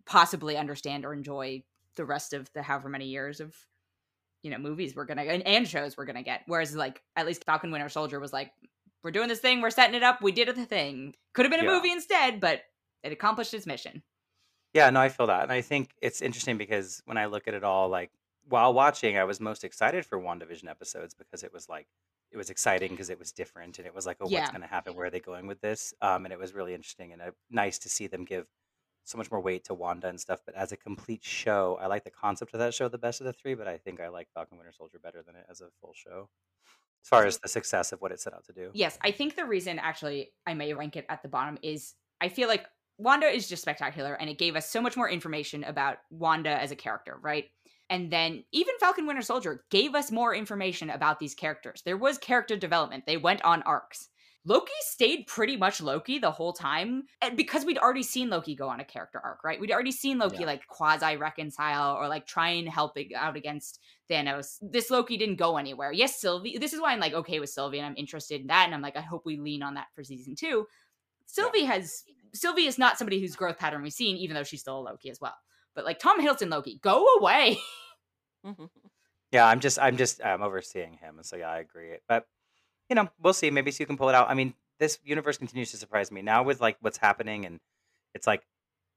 [0.05, 1.63] possibly understand or enjoy
[1.95, 3.55] the rest of the however many years of
[4.43, 6.41] you know movies we're gonna and, and shows we're gonna get.
[6.47, 8.51] Whereas like at least Falcon Winter Soldier was like,
[9.03, 11.15] we're doing this thing, we're setting it up, we did the thing.
[11.33, 11.75] Could have been a Yeah.
[11.75, 12.61] movie instead, but
[13.03, 14.03] it accomplished its mission.
[14.73, 15.43] Yeah, no, I feel that.
[15.43, 18.11] And I think it's interesting because when I look at it all, like
[18.49, 21.87] while watching, I was most excited for WandaVision episodes because it was like
[22.31, 24.39] it was exciting because it was different and it was like, oh, Yeah.
[24.39, 24.95] what's going to happen?
[24.95, 25.93] Where are they going with this?
[26.01, 28.47] Um, and it was really interesting and uh, nice to see them give
[29.03, 30.39] so much more weight to Wanda and stuff.
[30.45, 33.25] But as a complete show, I like the concept of that show the best of
[33.25, 35.67] the three, but I think I like Falcon Winter Soldier better than it as a
[35.81, 36.29] full show,
[37.03, 38.69] as far as the success of what it set out to do.
[38.73, 42.29] Yes, I think the reason actually I may rank it at the bottom is I
[42.29, 42.65] feel like
[42.97, 46.71] Wanda is just spectacular and it gave us so much more information about Wanda as
[46.71, 47.45] a character, right?
[47.89, 51.81] And then even Falcon Winter Soldier gave us more information about these characters.
[51.83, 53.03] There was character development.
[53.05, 54.09] They went on arcs.
[54.45, 58.67] Loki stayed pretty much Loki the whole time and because we'd already seen Loki go
[58.67, 59.59] on a character arc, right?
[59.59, 60.47] We'd already seen Loki Yeah.
[60.47, 63.79] like quasi reconcile or like try and help out against
[64.09, 64.57] Thanos.
[64.61, 65.93] This Loki didn't go anywhere.
[65.93, 66.57] Yes, Sylvie.
[66.57, 68.65] This is why I'm like okay with Sylvie and I'm interested in that.
[68.65, 70.67] And I'm like, I hope we lean on that for season two.
[71.25, 72.03] Sylvie has
[72.33, 75.09] Sylvie is not somebody whose growth pattern we've seen, even though she's still a Loki
[75.09, 75.35] as well.
[75.73, 77.57] But like Tom Hiddleston Loki, go away.
[79.31, 81.95] Yeah, I'm just I'm just I'm overseeing him, and so yeah, I agree.
[82.07, 82.27] But
[82.89, 83.49] you know, we'll see.
[83.49, 84.29] Maybe Sue can pull it out.
[84.29, 87.59] I mean, this universe continues to surprise me now with like what's happening, and
[88.13, 88.43] it's like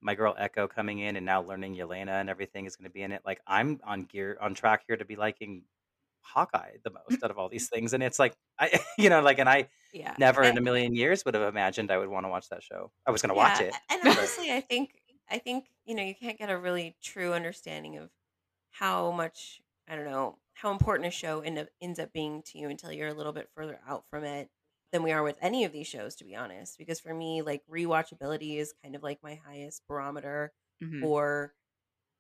[0.00, 3.02] my girl Echo coming in, and now learning Yelena and everything is going to be
[3.02, 3.22] in it.
[3.24, 5.62] Like I'm on gear on track here to be liking
[6.20, 9.38] Hawkeye the most out of all these things, and it's like I you know like,
[9.38, 10.14] and I yeah.
[10.18, 12.90] never in a million years would have imagined I would want to watch that show.
[13.06, 13.74] I was going to watch it.
[13.90, 14.90] And but- honestly, I think
[15.30, 18.10] I think you know you can't get a really true understanding of
[18.70, 22.58] how much I don't know how important a show end up, ends up being to
[22.58, 24.50] you until you're a little bit further out from it
[24.92, 26.78] than we are with any of these shows, to be honest.
[26.78, 31.10] Because for me, like rewatchability is kind of like my highest barometer Mhm.
[31.10, 31.54] for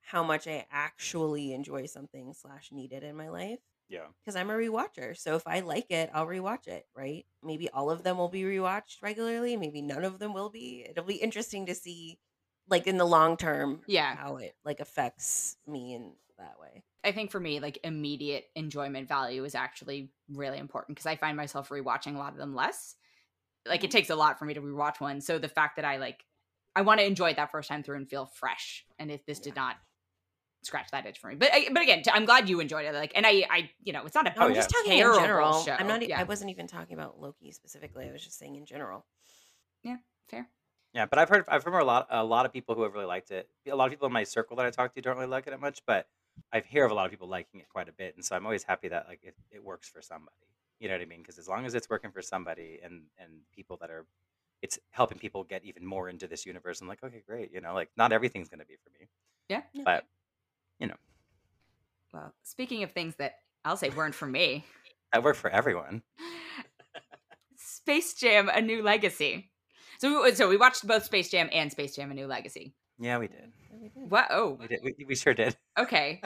[0.02, 4.50] how much I actually enjoy something slash need it in my life Yeah, because I'm
[4.50, 5.16] a rewatcher.
[5.16, 7.26] So if I like it, I'll rewatch it, right?
[7.42, 9.56] Maybe all of them will be rewatched regularly.
[9.56, 10.84] Maybe none of them will be.
[10.88, 12.18] It'll be interesting to see,
[12.68, 14.16] like in the long term, Yeah.
[14.16, 16.84] how it like affects me in that way.
[17.06, 21.36] I think for me, like immediate enjoyment value is actually really important because I find
[21.36, 22.96] myself rewatching a lot of them less.
[23.66, 23.96] Like it mm-hmm.
[23.96, 25.20] takes a lot for me to rewatch one.
[25.20, 26.24] So the fact that I like,
[26.74, 28.84] I want to enjoy it that first time through and feel fresh.
[28.98, 29.76] And if this did not
[30.62, 32.94] scratch that itch for me, but but again, t- I'm glad you enjoyed it.
[32.94, 34.98] Like, and I, I, you know, it's not a No, I'm Oh, just talking in
[34.98, 35.62] general.
[35.62, 35.76] show.
[35.78, 36.02] I'm not.
[36.02, 36.20] e- Yeah.
[36.20, 38.08] I wasn't even talking about Loki specifically.
[38.08, 39.06] I was just saying in general.
[39.82, 39.96] Yeah,
[40.28, 40.48] fair.
[40.92, 41.06] yeah.
[41.06, 43.30] But I've heard I've heard a lot a lot of people who have really liked
[43.30, 43.48] it.
[43.70, 45.50] A lot of people in my circle that I talk to don't really like it
[45.50, 46.08] that much, but
[46.52, 48.44] I hear of a lot of people liking it quite a bit, and so I'm
[48.44, 50.36] always happy that like it, it works for somebody.
[50.78, 51.20] You know what I mean?
[51.20, 54.06] Because as long as it's working for somebody and and people that are,
[54.62, 56.80] it's helping people get even more into this universe.
[56.80, 57.52] I'm like, okay, great.
[57.52, 59.08] You know, like not everything's gonna be for me,
[59.48, 59.62] Yeah.
[59.84, 60.04] but
[60.78, 60.96] you know.
[62.12, 64.64] Well, speaking of things that I'll say weren't for me,
[65.12, 66.02] that work for everyone.
[67.56, 69.50] Space Jam: A New Legacy.
[69.98, 72.74] So, we, so we watched both Space Jam and Space Jam: A New Legacy.
[72.98, 73.52] Yeah, we did.
[73.76, 74.10] Yeah, we did.
[74.10, 74.26] What?
[74.30, 74.80] Oh, We did.
[74.82, 75.56] We, we sure did.
[75.78, 76.22] okay.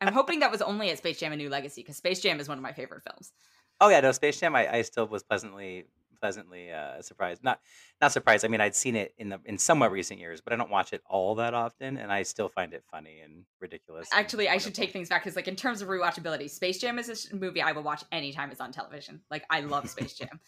[0.00, 2.48] I'm hoping that was only at Space Jam: A New Legacy because Space Jam is
[2.48, 3.32] one of my favorite films.
[3.80, 4.56] Oh yeah, no, Space Jam.
[4.56, 5.86] I, I still was pleasantly
[6.20, 7.44] pleasantly uh, surprised.
[7.44, 7.60] Not
[8.00, 8.44] not surprised.
[8.44, 10.92] I mean, I'd seen it in the in somewhat recent years, but I don't watch
[10.92, 14.08] it all that often, and I still find it funny and ridiculous.
[14.12, 16.98] and Actually, I should take things back because, like, in terms of rewatchability, Space Jam
[16.98, 19.20] is a movie I will watch anytime it's on television.
[19.30, 20.40] Like, I love Space Jam.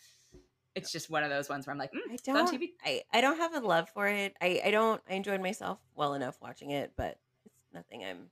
[0.75, 2.55] It's just one of those ones where I'm like, mm, I it's on don't.
[2.61, 2.71] TV.
[2.85, 4.35] I, I don't have a love for it.
[4.41, 5.01] I, I don't.
[5.09, 8.31] I enjoyed myself well enough watching it, but it's nothing I'm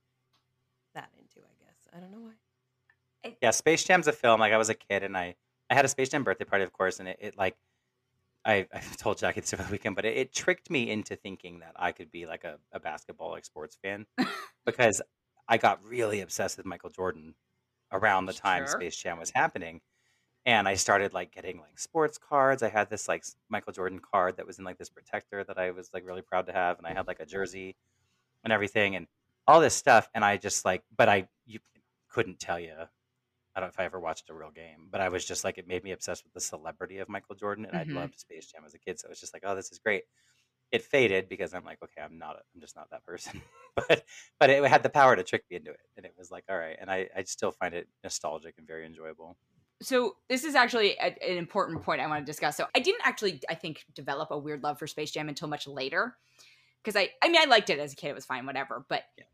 [0.95, 1.39] that into.
[1.39, 3.35] I guess I don't know why.
[3.41, 4.39] Yeah, Space Jam's a film.
[4.39, 5.35] Like I was a kid, and I
[5.69, 7.57] I had a Space Jam birthday party, of course, and it, it like
[8.45, 11.59] I I told Jackie this over the weekend, but it, it tricked me into thinking
[11.59, 14.05] that I could be like a, a basketball like sports fan
[14.65, 15.01] because
[15.47, 17.35] I got really obsessed with Michael Jordan
[17.91, 18.79] around the time Sure.
[18.79, 19.81] Space Jam was happening.
[20.45, 22.63] And I started like getting like sports cards.
[22.63, 25.71] I had this like Michael Jordan card that was in like this protector that I
[25.71, 27.75] was like really proud to have, and I had like a jersey
[28.43, 29.07] and everything and
[29.47, 30.09] all this stuff.
[30.15, 31.59] And I just like, but I you
[32.09, 32.75] couldn't tell you
[33.55, 35.57] I don't know if I ever watched a real game, but I was just like,
[35.57, 37.77] it made me obsessed with the celebrity of Michael Jordan, and Mhm.
[37.77, 38.99] I loved Space Jam as a kid.
[38.99, 40.03] So it was just like, oh, this is great.
[40.71, 43.41] It faded because I'm like, okay, I'm not, I'm just not that person.
[43.75, 44.05] but
[44.39, 46.57] but it had the power to trick me into it, and it was like, all
[46.57, 46.77] right.
[46.79, 49.37] And I I still find it nostalgic and very enjoyable.
[49.81, 52.57] So this is actually a, an important point I want to discuss.
[52.57, 55.67] So I didn't actually, I think, develop a weird love for Space Jam until much
[55.67, 56.17] later,
[56.83, 58.85] because I, I mean, I liked it as a kid; it was fine, whatever.
[58.89, 59.25] But Yeah.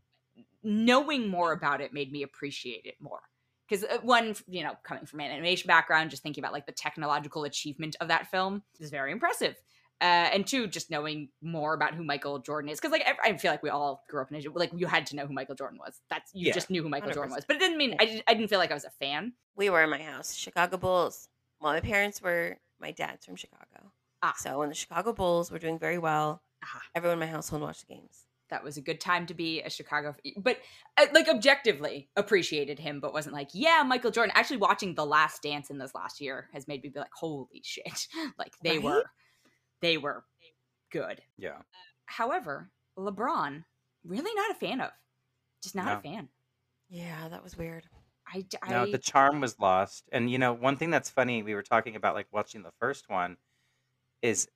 [0.63, 3.21] knowing more about it made me appreciate it more.
[3.67, 6.71] Because uh, one, you know, coming from an animation background, just thinking about like the
[6.71, 9.55] technological achievement of that film is very impressive.
[10.01, 13.38] Uh, and two, just knowing more about who Michael Jordan is, because like I, I
[13.38, 15.55] feel like we all grew up in a like you had to know who Michael
[15.55, 16.01] Jordan was.
[16.10, 16.53] That's you Yeah.
[16.53, 17.36] just knew who Michael Jordan 100%.
[17.38, 19.34] was, but it didn't mean I, didn't- I didn't feel like I was a fan.
[19.55, 21.29] we were in my house, Chicago Bulls.
[21.62, 23.91] Well, my parents were my dad's from Chicago.
[24.21, 24.34] Ah.
[24.38, 26.81] So when the Chicago Bulls were doing very well, Ah.
[26.93, 28.25] everyone in my household watched the games.
[28.49, 30.60] That was a good time to be a Chicago, but
[30.97, 34.34] uh, like objectively appreciated him, but wasn't like yeah Michael Jordan.
[34.36, 37.62] Actually, watching The Last Dance in this last year has made me be like holy
[37.63, 38.84] shit, like they Right?
[38.84, 39.05] were,
[39.86, 40.26] they were
[40.91, 41.21] good.
[41.38, 41.62] Yeah.
[42.06, 43.63] However, LeBron,
[44.04, 44.91] really not a fan of.
[45.62, 45.98] Just not No.
[45.98, 46.30] a fan.
[46.89, 47.84] Yeah, that was weird.
[48.28, 50.10] I No, the charm was lost.
[50.12, 53.10] And you know, one thing that's funny, we were talking about like watching the first
[53.10, 53.38] one,
[54.24, 54.48] is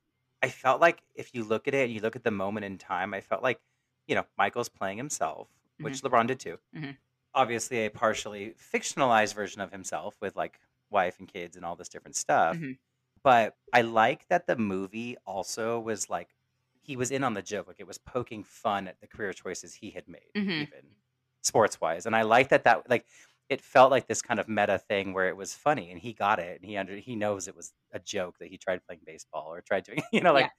[0.42, 2.78] I felt like if you look at it and you look at the moment in
[2.78, 3.60] time, I felt like,
[4.08, 6.58] you know, Michael's playing himself, which LeBron did too.
[6.74, 6.96] Mhm.
[7.34, 11.88] Obviously, a partially fictionalized version of himself with like wife and kids and all this
[11.88, 12.56] different stuff.
[12.56, 12.78] Mhm.
[13.22, 16.34] But I like that the movie also was like
[16.82, 19.74] he was in on the joke, like it was poking fun at the career choices
[19.74, 20.64] he had made, Mhm.
[20.64, 20.96] even
[21.42, 22.06] sports wise.
[22.06, 23.06] And I like that that like
[23.48, 26.38] it felt like this kind of meta thing where it was funny and he got
[26.38, 29.52] it and he under he knows it was a joke that he tried playing baseball
[29.52, 30.50] or tried doing you know like Yeah.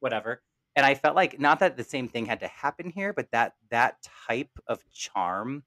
[0.00, 0.42] whatever
[0.76, 3.54] and i felt like not that the same thing had to happen here but that
[3.70, 5.64] that type of charm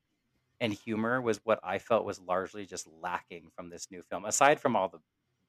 [0.59, 4.59] and humor was what i felt was largely just lacking from this new film aside
[4.59, 4.99] from all the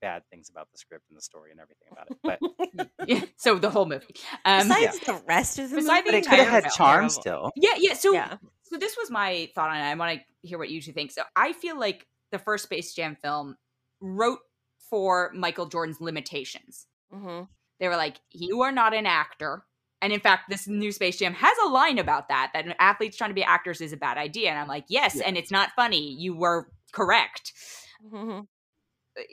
[0.01, 3.59] bad things about the script and the story and everything about it but yeah, so
[3.59, 4.07] the whole movie.
[4.45, 6.73] Um, Besides the rest of the Beside movie, the but it could have had film.
[6.77, 7.95] charm still yeah, yeah.
[7.95, 8.37] So, yeah.
[8.63, 9.81] so this was my thought on it.
[9.83, 11.11] I want to hear what you two think.
[11.13, 13.57] So, I feel like the first Space Jam film
[14.01, 14.39] wrote
[14.89, 16.87] for Michael Jordan's limitations.
[17.15, 17.45] Mm-hmm.
[17.79, 19.65] They were like, "You are not an actor."
[20.03, 23.31] And in fact, this new Space Jam has a line about that that athletes trying
[23.31, 24.49] to be actors is a bad idea.
[24.51, 25.25] And I'm like, yes, Yeah.
[25.27, 26.15] and it's not funny.
[26.15, 27.53] You were correct.
[28.11, 28.41] hmm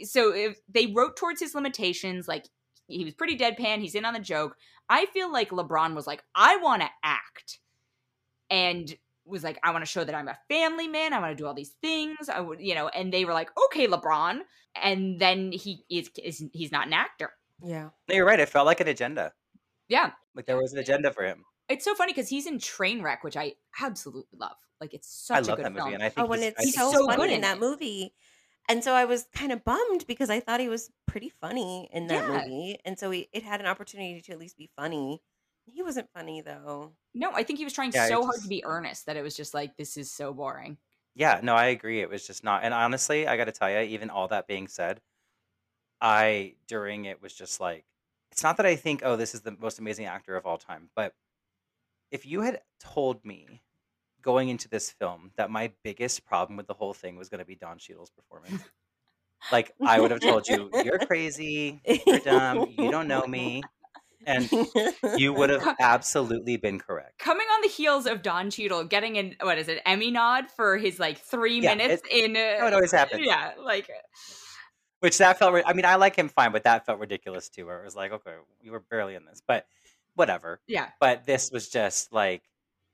[0.04, 2.46] so if they wrote towards his limitations like
[2.88, 4.56] he was pretty deadpan he's in on the joke.
[4.90, 7.60] I feel like lebron was like i want to act
[8.50, 8.96] and
[9.26, 11.46] was like i want to show that i'm a family man i want to do
[11.46, 14.40] all these things i would you know and they were like okay lebron
[14.82, 17.32] and then he is, is he's not an actor.
[17.64, 17.90] Yeah.
[18.08, 19.34] no, you're right it felt like an agenda.
[19.90, 20.12] Yeah.
[20.36, 21.44] Like there was an agenda for him.
[21.68, 24.56] It's so funny because he's in trainwreck which i absolutely love.
[24.80, 25.94] Like it's i such a good that movie film.
[25.96, 27.36] and i think Oh, when he's, it's I think so, he's so funny good in
[27.36, 28.14] in that movie.
[28.70, 32.08] And so I was kind of bummed because I thought he was pretty funny in
[32.08, 32.44] that Yeah.
[32.44, 32.80] movie.
[32.86, 35.22] And so he, it had an opportunity to at least be funny.
[35.66, 36.94] He wasn't funny though.
[37.14, 39.18] no i think he was trying Yeah, so it's hard to just- be earnest that
[39.18, 40.78] it was just like this is so boring
[41.16, 42.00] Yeah, no, I agree.
[42.02, 42.64] It was just not.
[42.64, 45.02] And honestly, I got to tell you, even all that being said,
[46.02, 47.86] I during it was just like,
[48.32, 50.90] it's not that I think, oh, this is the most amazing actor of all time,
[50.96, 51.16] but
[52.12, 53.64] if you had told me
[54.28, 57.46] going into this film that my biggest problem with the whole thing was going to
[57.46, 58.68] be Don Cheadle's performance,
[59.52, 63.70] like I would have told you, you're crazy, you're dumb, you don't know me,
[64.26, 64.50] and
[65.16, 67.14] you would have absolutely been correct.
[67.20, 70.78] coming on the heels of Don Cheadle getting an what is it Emmy nod for
[70.78, 73.26] his like three Yeah, minutes in uh, How it always happens.
[73.26, 73.90] yeah like
[75.00, 75.62] Which that felt.
[75.66, 77.66] I mean, I like him fine, but that felt ridiculous too.
[77.68, 79.68] Where it was like, okay, you were barely in this, but
[80.16, 80.60] whatever.
[80.68, 82.44] yeah But this was just like,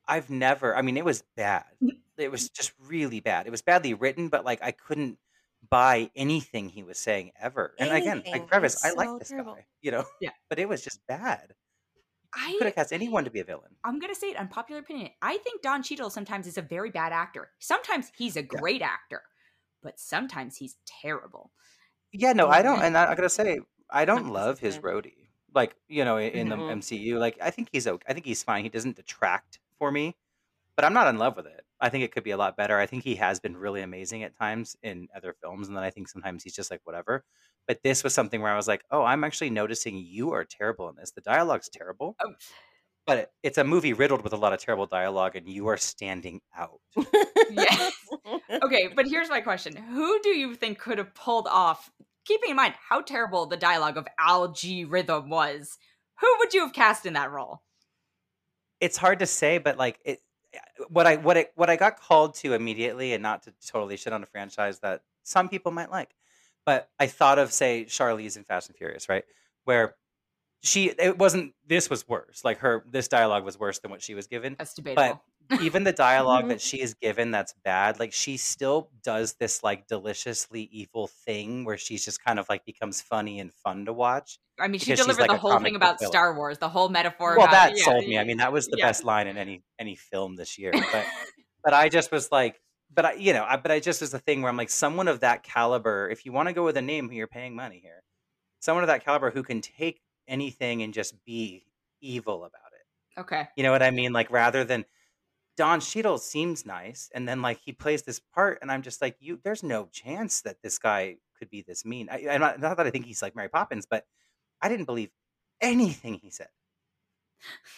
[0.08, 0.76] I've never.
[0.76, 1.66] I mean, it was bad.
[2.18, 3.48] It was just really bad.
[3.48, 5.18] It was badly written, but like I couldn't
[5.70, 7.74] buy anything he was saying ever.
[7.80, 9.56] And again, like preface, It's I like so this terrible.
[9.56, 10.04] guy, you know.
[10.22, 10.32] Yeah.
[10.50, 11.54] But it was just bad.
[12.36, 13.76] You I could have cast anyone to be a villain.
[13.84, 17.14] I'm gonna say it unpopular opinion I think Don Cheadle sometimes is a very bad
[17.14, 19.22] actor sometimes he's a great actor
[19.84, 21.52] but sometimes he's terrible
[22.12, 22.82] Yeah, no, I don't.
[22.82, 25.14] And I, I gotta say, I don't love his Rhodey.
[25.54, 26.78] Like you know, in, in the Mhm.
[26.80, 28.04] MCU, like I think he's okay.
[28.10, 28.64] I think he's fine.
[28.64, 30.16] He doesn't detract for me,
[30.78, 31.60] but I'm not in love with it.
[31.82, 32.80] I think it could be a lot better.
[32.80, 35.90] I think he has been really amazing at times in other films, and then I
[35.90, 37.26] think sometimes he's just like whatever.
[37.68, 40.88] But this was something where I was like, oh, I'm actually noticing you are terrible
[40.88, 41.12] in this.
[41.12, 42.34] The dialogue's terrible, Oh.
[43.06, 45.76] but it, it's a movie riddled with a lot of terrible dialogue, and you are
[45.78, 46.80] standing out.
[47.52, 47.90] Yeah.
[48.64, 51.92] okay but here's my question who do you think could have pulled off
[52.26, 55.78] keeping in mind how terrible the dialogue of Al G Rhythm was
[56.20, 57.62] who would you have cast in that role
[58.84, 60.22] it's hard to say, but like it,
[60.90, 64.12] what I what it what I got called to immediately, and not to totally shit
[64.12, 66.10] on a franchise that some people might like,
[66.66, 69.24] but I thought of say Charlize in Fast and Furious, right,
[69.64, 69.96] where
[70.64, 74.16] she it wasn't this was worse, like her this dialogue was worse than what she
[74.16, 76.50] was given, that's debatable but even the dialogue mm-hmm.
[76.50, 81.66] that she is given that's bad, like she still does this like deliciously evil thing
[81.66, 84.40] where she's just kind of like becomes funny and fun to watch.
[84.60, 86.12] I mean, she because she's delivered like the whole thing book about villain.
[86.12, 87.38] Star Wars, the whole metaphor.
[87.38, 88.88] well about, that yeah, sold me i mean that was the yeah.
[88.88, 91.06] best line in any any film this year but
[91.64, 92.62] but i just was like
[92.94, 95.08] but i you know I, but i just was the thing where i'm like someone
[95.08, 97.80] of that caliber if you want to go with a name who you're paying money
[97.82, 98.04] here
[98.60, 101.66] someone of that caliber who can take anything and just be
[102.02, 103.22] evil about it.
[103.22, 103.48] Okay.
[103.56, 104.14] You know what I mean?
[104.14, 104.86] Like rather than
[105.56, 109.18] Don Cheadle seems nice, and then like he plays this part, and I'm just like,
[109.20, 109.40] you.
[109.44, 112.10] There's no chance that this guy could be this mean.
[112.12, 114.06] I, I'm not, not that I think he's like Mary Poppins, but
[114.62, 115.12] I didn't believe
[115.62, 116.48] anything he said,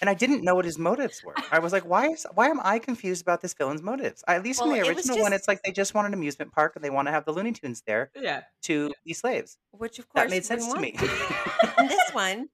[0.01, 1.35] and I didn't know what his motives were.
[1.51, 4.23] I was like, why is why am I confused about this villain's motives?
[4.27, 6.07] At least Well, in the it was original one, just- it's like they just want
[6.07, 8.41] an amusement park and they want to have the Looney Tunes there Yeah.
[8.63, 9.57] to be slaves.
[9.71, 10.95] Which of course That made we sense to me.
[10.99, 11.79] want.
[11.79, 12.49] In this one,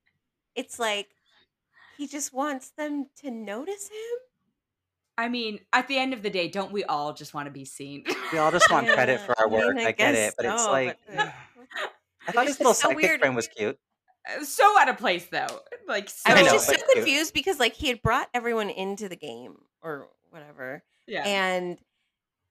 [0.56, 1.10] it's like
[1.98, 4.18] he just wants them to notice him.
[5.18, 7.66] I mean, at the end of the day, don't we all just want to be
[7.66, 8.06] seen?
[8.32, 9.78] we all just want credit Yeah, for our I mean, work.
[9.78, 11.32] I I, get guess it, but it's so, like but, uh,
[12.28, 13.20] I thought it's his little just so sidekick weird.
[13.20, 13.78] friend was cute.
[14.30, 15.60] Uh, so out of place though.
[15.88, 19.16] Like so I was just so confused because like he had brought everyone into the
[19.16, 21.24] game or whatever, yeah.
[21.26, 21.78] and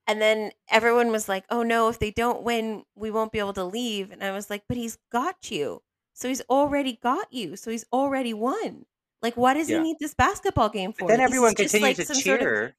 [0.07, 3.53] and then everyone was like, "Oh no, if they don't win, we won't be able
[3.53, 5.81] to leave." And I was like, "But he's got you,
[6.13, 8.85] so he's already got you, so he's already won.
[9.21, 9.77] Like, why does Yeah.
[9.77, 12.15] he need this basketball game for?" But then This everyone just, continued like, to some
[12.21, 12.75] sort of- cheer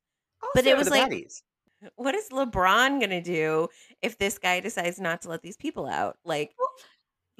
[0.54, 1.42] but it was like, baddies.
[1.94, 3.68] what is LeBron gonna do
[4.02, 6.18] if this guy decides not to let these people out?
[6.24, 6.52] Like,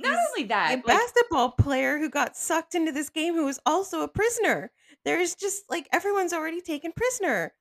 [0.02, 3.60] Not only a that, like, basketball player who got sucked into this game who was
[3.66, 4.70] also a prisoner.
[5.04, 7.54] There's just like everyone's already taken prisoner.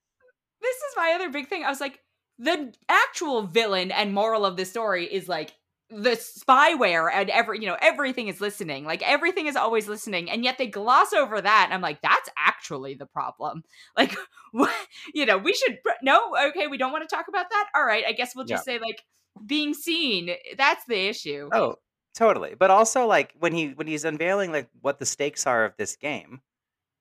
[0.62, 1.64] this is my other big thing.
[1.64, 2.00] I was like,
[2.40, 5.54] the actual villain and moral of the story is like
[5.90, 10.42] the spyware and every you know everything is listening like everything is always listening and
[10.42, 13.62] yet they gloss over that and i'm like that's actually the problem
[13.98, 14.16] like
[14.54, 14.74] what
[15.14, 18.06] you know we should no okay we don't want to talk about that all right
[18.08, 19.04] i guess we'll just say like
[19.46, 21.76] being seen that's the issue Oh,
[22.16, 22.56] totally.
[22.58, 25.96] But also like when he when he's unveiling like what the stakes are of this
[25.96, 26.42] game,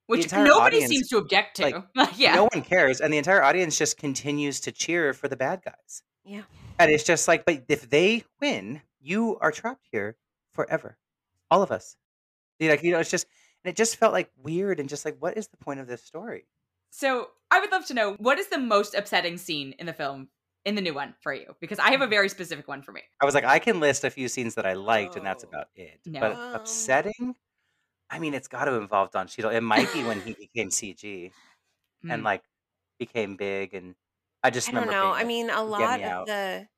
[0.07, 3.43] which nobody audience, seems to object to like, yeah no one cares, and the entire
[3.43, 6.03] audience just continues to cheer for the bad guys.
[6.25, 6.43] Yeah.
[6.79, 10.17] And it's just like, but if they win, you are trapped here
[10.53, 10.97] forever,
[11.51, 11.97] all of us.
[12.61, 13.27] Like you know, it's just
[13.65, 16.03] and it just felt like weird and just like, what is the point of this
[16.03, 16.47] story?
[16.91, 20.29] So I would love to know what is the most upsetting scene in the film
[20.65, 21.57] in the new one for you?
[21.61, 23.03] Because I have a very specific one for me.
[23.21, 25.45] I was like, I can list a few scenes that I liked, and that's Oh.
[25.45, 26.01] about it.
[26.07, 26.21] No.
[26.21, 27.37] But upsetting,
[28.11, 29.51] I mean, it's got to involve Don Cheadle.
[29.53, 31.35] It might be when he became CG
[32.09, 32.25] and Hmm.
[32.25, 32.45] like
[32.99, 33.97] became big, and
[34.45, 34.91] I just I don't remember.
[34.91, 35.13] know.
[35.13, 36.69] being I mean, a lot me of out." the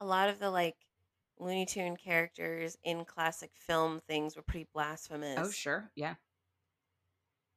[0.00, 0.76] a lot of the like
[1.38, 5.36] Looney Tune characters in classic film things were pretty blasphemous.
[5.36, 6.16] Oh sure, yeah.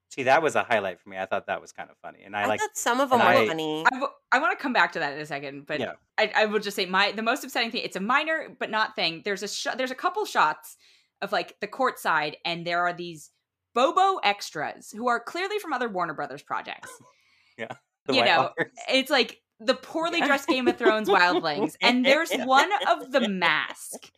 [0.09, 1.17] See, that was a highlight for me.
[1.17, 2.59] I thought that was kind of funny, and I, I, like.
[2.59, 3.83] thought some of them were I- funny.
[3.85, 5.93] I, w- I want to come back to that in a second, but Yeah.
[6.17, 7.81] I, I will just say my the most upsetting thing.
[7.83, 9.21] It's a minor but not thing.
[9.23, 10.77] There's a sh- there's a couple shots
[11.21, 13.29] of like the court side, and there are these
[13.75, 16.89] Bobo extras who are clearly from other Warner Brothers projects.
[17.57, 17.67] the
[18.09, 18.71] you White know, Walkers.
[18.89, 24.09] It's like the poorly dressed Game of Thrones wildlings, and there's one of the mask.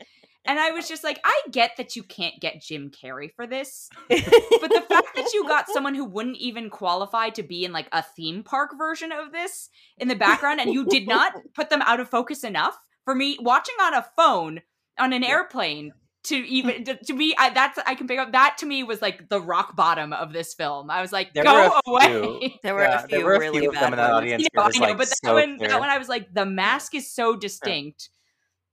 [0.46, 3.90] And I was just like, I get that you can't get Jim Carrey for this,
[4.10, 7.88] but the fact that you got someone who wouldn't even qualify to be in like
[7.92, 11.82] a theme park version of this in the background and you did not put them
[11.84, 14.62] out of focus enough for me watching on a phone
[15.00, 18.58] on an airplane to even to, to me I, that's I can pick up that
[18.60, 20.90] to me was like the rock bottom of this film.
[20.90, 22.06] I was like, There go away.
[22.08, 22.50] few.
[22.64, 24.14] there were Yeah, a few there were a really few of bad in that ones.
[24.24, 24.44] audience.
[24.44, 26.46] You know, I know, like but that so one, that one I was like, the
[26.46, 28.10] mask is so distinct.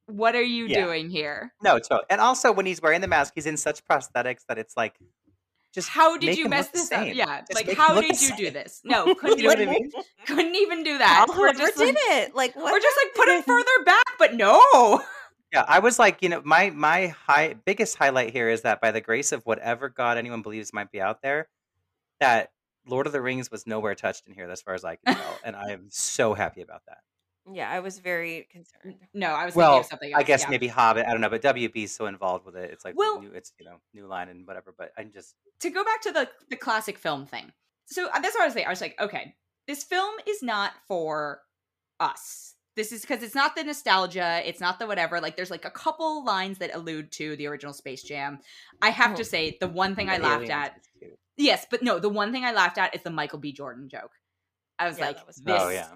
[0.09, 0.85] What are you Yeah.
[0.85, 1.53] doing here?
[1.63, 2.07] No, totally.
[2.11, 4.99] And also, when he's wearing the mask, he's in such prosthetics that it's like,
[5.75, 7.07] just How did you mess this up?
[7.15, 8.81] Yeah, Just like how did you do this?
[8.85, 9.93] No, couldn't You know what I even mean?
[10.27, 11.27] couldn't even do that.
[11.37, 12.35] We're just did like, it.
[12.35, 12.73] Like what?
[12.73, 13.45] we're just like put happened?
[13.45, 15.03] further back, but no.
[15.51, 18.91] Yeah, I was like, you know, my my high biggest highlight here is that by
[18.91, 21.49] the grace of whatever God anyone believes might be out there,
[22.21, 22.51] that
[22.87, 25.39] Lord of the Rings was nowhere touched in here, as far as I can tell,
[25.43, 26.99] and I am so happy about that.
[27.53, 28.97] Yeah, I was very concerned.
[29.15, 30.21] No, I was thinking Well, of something else.
[30.21, 30.51] I guess yeah.
[30.51, 31.07] maybe Hobbit.
[31.07, 32.71] I don't know, but WB's so involved with it.
[32.71, 34.75] It's like Well- new, it's you know new line and whatever.
[34.77, 37.53] But I'm just to go back to the the classic film thing.
[37.87, 38.67] So uh, that's what I was saying.
[38.67, 39.35] I was like, okay,
[39.67, 41.41] this film is not for
[42.01, 42.55] us.
[42.77, 44.41] This is because it's not the nostalgia.
[44.45, 45.21] It's not the whatever.
[45.21, 48.39] Like, there's like a couple lines that allude to the original Space Jam.
[48.81, 49.25] I have to Oh.
[49.25, 50.79] say, the one thing I laughed at,
[51.37, 53.53] yes, but no, the one thing I laughed at is the Michael B.
[53.53, 54.13] Jordan joke.
[54.79, 55.61] I was Yeah, like, was this.
[55.61, 55.89] Oh yeah,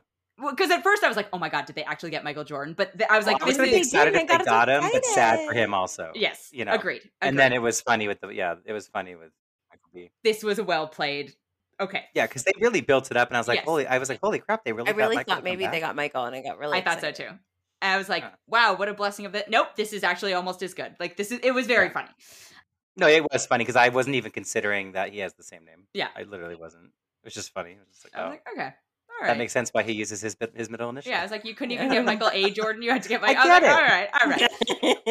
[0.51, 2.75] Because at first I was like, oh my god, did they actually get Michael Jordan?
[2.77, 4.31] But th- I was like, I was this gonna is be they excited did, if
[4.31, 6.13] I they got got him, but sad for him also.
[6.15, 6.73] yes, you know.
[6.73, 7.03] agreed.
[7.21, 9.31] And then it was funny with the yeah, it was funny with
[9.71, 10.11] Michael B.
[10.25, 11.35] this was a well played.
[11.81, 13.65] Okay, Yeah, because they really built it up, and I was like, Yes.
[13.65, 14.89] holy, I was like, holy crap, they really.
[14.89, 16.79] I really Michael thought come maybe they got Michael, and I got really.
[16.79, 17.25] I thought so too.
[17.25, 17.39] And
[17.95, 18.31] I was like, Huh.
[18.47, 19.51] wow, what a blessing of it.
[19.51, 20.95] Nope, this is actually almost as good.
[21.01, 21.93] Like this is it was very Yeah.
[21.93, 22.09] funny.
[22.97, 25.87] No, it was funny because I wasn't even considering that he has the same name.
[25.95, 26.09] Yeah.
[26.15, 26.85] I literally wasn't.
[26.85, 27.71] It was just funny.
[27.73, 28.75] It was just like, I oh, was like, okay.
[29.23, 29.35] All right.
[29.35, 31.11] that makes sense why he uses his his middle initial.
[31.13, 32.51] yeah, I was like, you couldn't even get Michael A.
[32.51, 32.83] Jordan.
[32.83, 33.43] You had to get I Michael.
[33.43, 34.51] I was like, get all right,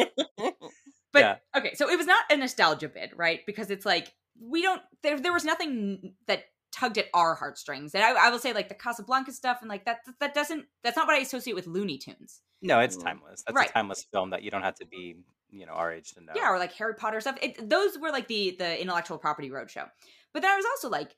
[0.00, 0.52] right.
[1.12, 1.36] But Yeah.
[1.56, 3.40] okay, so it was not a nostalgia bid, right?
[3.46, 7.94] Because it's like we don't there there was nothing that tugged at our heartstrings.
[7.94, 10.96] And I, I will say like the Casablanca stuff and like that that doesn't that's
[10.96, 12.40] not what I associate with Looney Tunes.
[12.62, 13.04] No, it's Mm.
[13.04, 13.42] timeless.
[13.46, 13.68] That's Right.
[13.68, 15.16] a timeless film that you don't have to be,
[15.50, 16.32] you know, our age to know.
[16.34, 17.36] Yeah, or like Harry Potter stuff.
[17.42, 19.90] It, those were like the the intellectual property roadshow.
[20.32, 21.14] But then I was also like,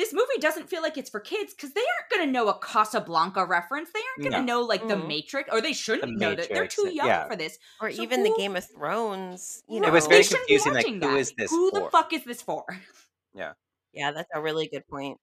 [0.00, 2.58] this movie doesn't feel like it's for kids because they aren't going to know a
[2.58, 3.90] Casablanca reference.
[3.92, 5.06] They aren't going to know like the Mhm.
[5.06, 6.48] Matrix, or they shouldn't know that.
[6.48, 7.28] They're too young yeah.
[7.28, 7.58] for this.
[7.82, 9.62] Or So even the Game of Thrones.
[9.68, 11.18] You know, It was They very shouldn't be confusing, like, watching who that.
[11.18, 12.64] is this Who the fuck is this for?
[13.34, 13.52] yeah,
[13.92, 15.18] Yeah, that's a really good point.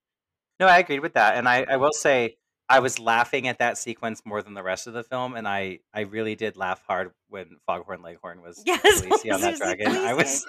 [0.59, 2.38] No, I agreed with that, and I, I will say
[2.69, 5.80] I was laughing at that sequence more than the rest of the film, and I,
[5.93, 9.01] I really did laugh hard when Foghorn Leghorn was Yes,
[9.32, 9.88] on that dragon.
[9.95, 10.45] I was,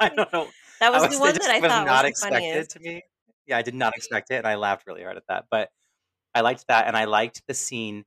[0.00, 0.48] I I don't know,
[0.80, 2.70] That was, I the one that I was thought not was the expected funniest.
[2.72, 3.02] to me.
[3.46, 5.46] Yeah, I did not expect it, and I laughed really hard at that.
[5.50, 5.70] But
[6.34, 8.04] I liked that, and I liked the scene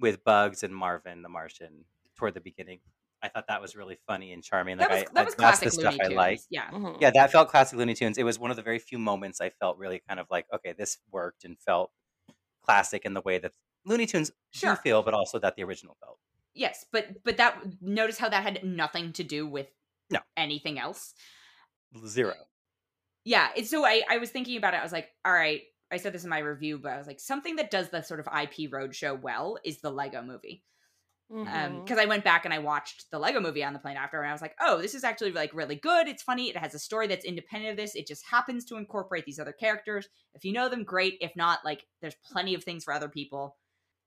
[0.00, 1.84] with Bugs and Marvin the Martian
[2.16, 2.80] toward the beginning.
[3.22, 4.76] I thought that was really funny and charming.
[4.78, 6.40] Like that was I, that was that's classic the stuff I like.
[6.50, 6.70] Yeah.
[6.70, 6.98] Mhm.
[7.00, 8.18] Yeah, that felt classic Looney Tunes.
[8.18, 10.74] It was one of the very few moments I felt really kind of like, okay,
[10.76, 11.90] this worked and felt
[12.62, 13.52] classic in the way that
[13.86, 14.74] Looney Tunes Sure.
[14.74, 16.18] do feel, but also that the original felt.
[16.54, 19.68] Yes, but but that notice how that had nothing to do with
[20.10, 20.20] No.
[20.36, 21.14] anything else.
[22.06, 22.34] Zero.
[23.26, 24.78] Yeah, it's so I I was thinking about it.
[24.78, 25.62] I was like, all right,
[25.92, 28.20] I said this in my review, but I was like, something that does the sort
[28.20, 30.64] of IP roadshow well is the Lego movie.
[31.46, 31.80] Um, Mhm.
[31.80, 34.28] because I went back and I watched the Lego movie on the plane after, and
[34.28, 36.08] I was like, oh, this is actually like really good.
[36.08, 36.50] It's funny.
[36.50, 37.96] It has a story that's independent of this.
[37.96, 40.08] It just happens to incorporate these other characters.
[40.34, 41.18] If you know them, great.
[41.20, 43.58] If not, like, there's plenty of things for other people.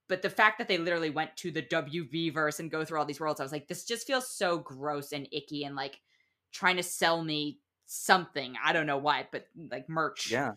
[0.08, 3.06] But the fact that they literally went to the WV verse and go through all
[3.06, 6.02] these worlds, I was like, this just feels so gross and icky and like
[6.52, 7.60] trying to sell me
[7.90, 8.56] something.
[8.64, 10.32] I don't know why, but like merch.
[10.32, 10.54] Yeah.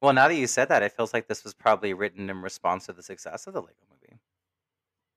[0.00, 2.86] Well, now that you said that, it feels like this was probably written in response
[2.86, 4.18] to the success of the Lego movie.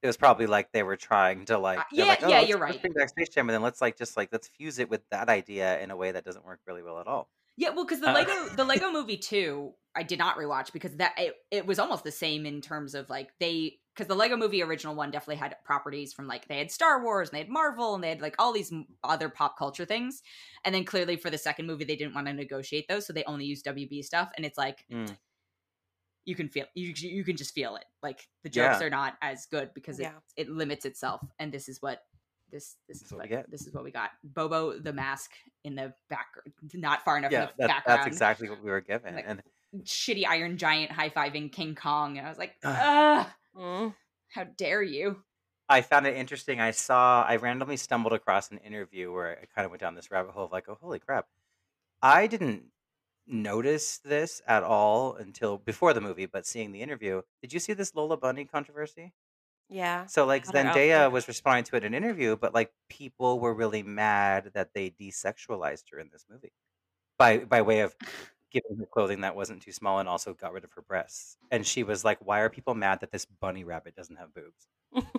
[0.02, 2.58] It was probably like they were trying to like, Uh, yeah, like, oh, yeah, you're
[2.58, 2.80] right.
[2.82, 5.30] bring back Space Jam, and then let's like just like let's fuse it with that
[5.30, 7.30] idea in a way that doesn't work really well at all.
[7.56, 10.96] Yeah, well, because the Uh, Lego the Lego Movie too, I did not rewatch because
[10.98, 14.36] that it, it was almost the same in terms of like they because the Lego
[14.36, 17.50] Movie original one definitely had properties from like they had Star Wars and they had
[17.50, 18.74] Marvel and they had like all these
[19.04, 20.22] other pop culture things,
[20.66, 23.24] and then clearly for the second movie they didn't want to negotiate those, so they
[23.26, 25.16] only used WB stuff, and it's like Mm.
[26.26, 28.88] you can feel you you can just feel it like the jokes Yeah.
[28.88, 30.14] are not as good because Yeah.
[30.38, 32.04] it it limits itself, and this is what.
[32.52, 34.12] This this This is is what what we this is what we got.
[34.24, 35.32] Bobo the mask
[35.64, 36.28] in the back,
[36.76, 39.16] not far enough Yeah, in the that, background that's exactly what we were given.
[39.16, 39.42] Like- and
[39.80, 42.20] shitty Iron Giant high fiving King Kong.
[42.20, 43.26] And I was like, Ugh.
[43.56, 43.96] Mm.
[44.30, 45.24] how dare you?
[45.70, 46.60] I found it interesting.
[46.60, 50.12] I saw, I randomly stumbled across an interview where I kind of went down this
[50.12, 51.28] rabbit hole of like, oh, holy crap.
[52.02, 52.66] I didn't
[53.28, 57.22] notice this at all until before the movie, but seeing the interview.
[57.42, 59.14] Did you see this Lola Bunny controversy?
[59.70, 60.06] Yeah.
[60.08, 60.74] So, like, I don't know.
[60.74, 64.74] Zendaya was responding to it in an interview, but like, people were really mad that
[64.74, 66.52] they desexualized her in this movie
[67.18, 67.96] by by way of
[68.54, 71.38] giving her clothing that wasn't too small and also got rid of her breasts.
[71.52, 74.68] And she was like, why are people mad that this bunny rabbit doesn't have boobs?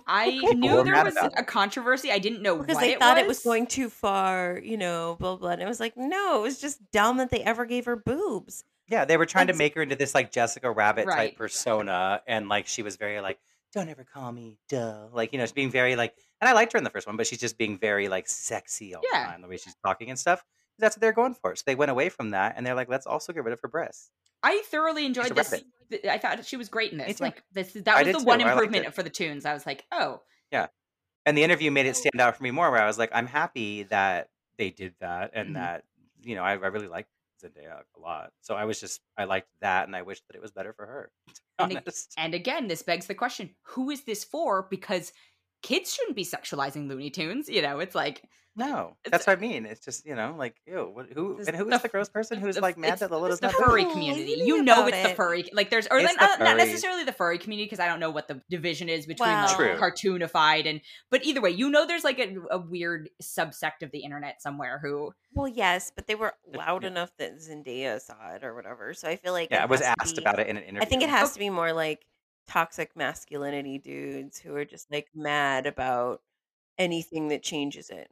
[0.07, 2.13] I People knew there was a controversy.
[2.13, 3.25] I didn't know Because what they it thought was.
[3.25, 5.51] it was going too far, you know, blah blah.
[5.51, 8.65] And it was like, no, it was just dumb that they ever gave her boobs.
[8.89, 11.31] Yeah, they were trying to make her into this like Jessica Rabbit Right.
[11.31, 13.41] type persona, and like she was very like,
[13.73, 16.73] "Don't ever call me duh," like you know, she's being very like, and I liked
[16.75, 19.25] her in the first one, but she's just being very like sexy all Yeah.
[19.25, 20.45] the time, the way she's talking and stuff.
[20.79, 21.55] That's what they're going for.
[21.57, 23.69] So they went away from that, and they're like, "Let's also get rid of her
[23.69, 24.11] breasts."
[24.43, 25.53] I thoroughly enjoyed this.
[25.53, 26.07] rabbit.
[26.07, 27.21] I thought she was great in this.
[27.21, 28.25] Like this, that was the too.
[28.25, 29.47] one improvement for the tunes.
[29.47, 30.21] I was like, oh,
[30.51, 30.67] yeah.
[31.25, 33.27] And the interview made it stand out for me more, where I was like, "I'm
[33.27, 35.55] happy that they did that, and Mhm.
[35.55, 35.85] that
[36.23, 37.09] you know, I, I really liked
[37.43, 38.33] Zendaya a lot.
[38.41, 40.87] So I was just, I liked that, and I wish that it was better for
[40.87, 41.11] her.
[41.59, 41.81] And
[42.19, 44.67] and again, this begs the question: Who is this for?
[44.69, 45.13] Because
[45.63, 47.49] kids shouldn't be sexualizing Looney Tunes.
[47.49, 48.25] You know, it's like
[48.57, 49.67] No, It's- that's what I mean.
[49.67, 50.89] It's just you know, like ew.
[50.93, 53.01] What, who This- and who the is the gross person who's the- like mad it's-
[53.01, 53.85] that Lola's it's the not furry?
[53.85, 54.37] Oh, community.
[54.37, 55.17] leave You know about it's the it.
[55.17, 56.67] furry like there's or It's then, the not, not furry.
[56.69, 59.57] necessarily the furry community because I don't know what the division is between Well- like
[59.57, 59.77] True.
[59.77, 60.81] cartoonified and
[61.11, 64.79] but either way, you know there's like a, a weird subsect of the internet somewhere
[64.81, 66.91] who Well, yes, but they were But- loud yeah.
[66.91, 68.95] enough that Zendaya saw it or whatever.
[68.95, 70.81] So I feel like Yeah, I was asked be- about it in an interview.
[70.83, 71.33] I think it has Oh.
[71.33, 72.07] to be more like
[72.47, 76.21] toxic masculinity dudes who are just like mad about
[76.79, 78.11] anything that changes it.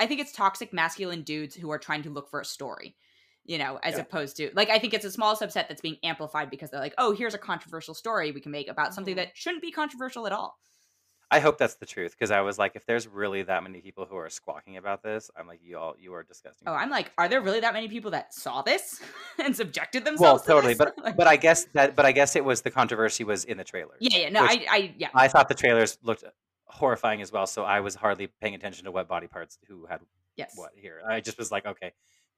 [0.00, 2.96] I think it's toxic masculine dudes who are trying to look for a story.
[3.44, 4.00] You know, as Yeah.
[4.02, 6.94] opposed to like I think it's a small subset that's being amplified because they're like,
[6.98, 9.18] oh, here's a controversial story we can make about something Mhm.
[9.18, 10.58] that shouldn't be controversial at all.
[11.32, 14.04] I hope that's the truth because I was like, if there's really that many people
[14.04, 16.66] who are squawking about this, I'm like, you all, you are disgusting.
[16.68, 19.00] Oh, I'm like, are there really that many people that saw this
[19.38, 20.42] and subjected well, themselves?
[20.42, 20.78] to totally, this?
[20.96, 23.58] but Like- but I guess that, but I guess it was the controversy was in
[23.58, 23.94] the trailer.
[24.00, 26.24] yeah, yeah, no, I, I, yeah, I thought the trailers looked
[26.70, 30.00] horrifying as well, so I was hardly paying attention to what body parts who had
[30.36, 30.56] Yes.
[30.56, 31.02] what here.
[31.06, 31.92] I just was like, okay,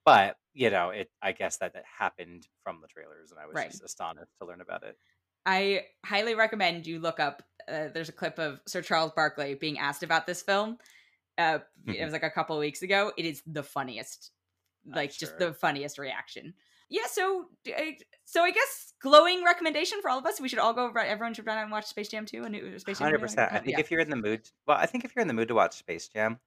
[0.05, 1.11] but you know, it.
[1.21, 3.71] I guess that that happened from the trailers, and I was Right.
[3.71, 4.99] just astonished to learn about it.
[5.47, 7.43] I highly recommend you look up.
[7.69, 10.79] Uh, there's a clip of Sir Charles Barkley being asked about this film.
[11.39, 12.05] Uh, it Mhm.
[12.05, 13.13] was like a couple of weeks ago.
[13.17, 14.33] It is the funniest,
[14.85, 16.55] like just the funniest reaction.
[16.93, 20.41] Yeah, so I- so I guess glowing recommendation for all of us.
[20.41, 20.91] We should all go.
[20.93, 23.07] right- Everyone should run out and watch Space Jam 2 and new Space Jam.
[23.07, 23.53] Hundred percent.
[23.53, 23.81] I Uh, think yeah.
[23.81, 25.75] if you're in the mood, well, I think if you're in the mood to watch
[25.77, 26.39] Space Jam,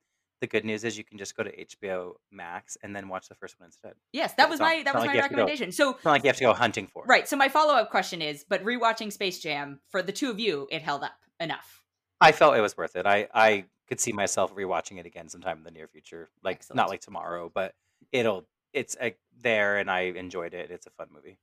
[0.41, 3.35] the good news is you can just go to HBO Max and then watch the
[3.35, 3.93] first one instead.
[4.13, 5.71] yes, that was my that was like my to go- recommendation.
[5.71, 7.03] So It's not like you have to go hunting for.
[7.03, 7.07] it.
[7.07, 7.27] right.
[7.27, 10.67] So my follow up question is, but rewatching Space Jam for the two of you,
[10.71, 11.83] it held up enough.
[12.21, 13.05] I felt it was worth it.
[13.07, 16.29] I I could see myself rewatching it again sometime in the near future.
[16.43, 16.77] Like Excellent.
[16.77, 17.73] not like tomorrow, but
[18.11, 18.47] it'll.
[18.75, 19.11] It's uh,
[19.41, 20.69] there, and I enjoyed it.
[20.69, 21.37] It's a fun movie.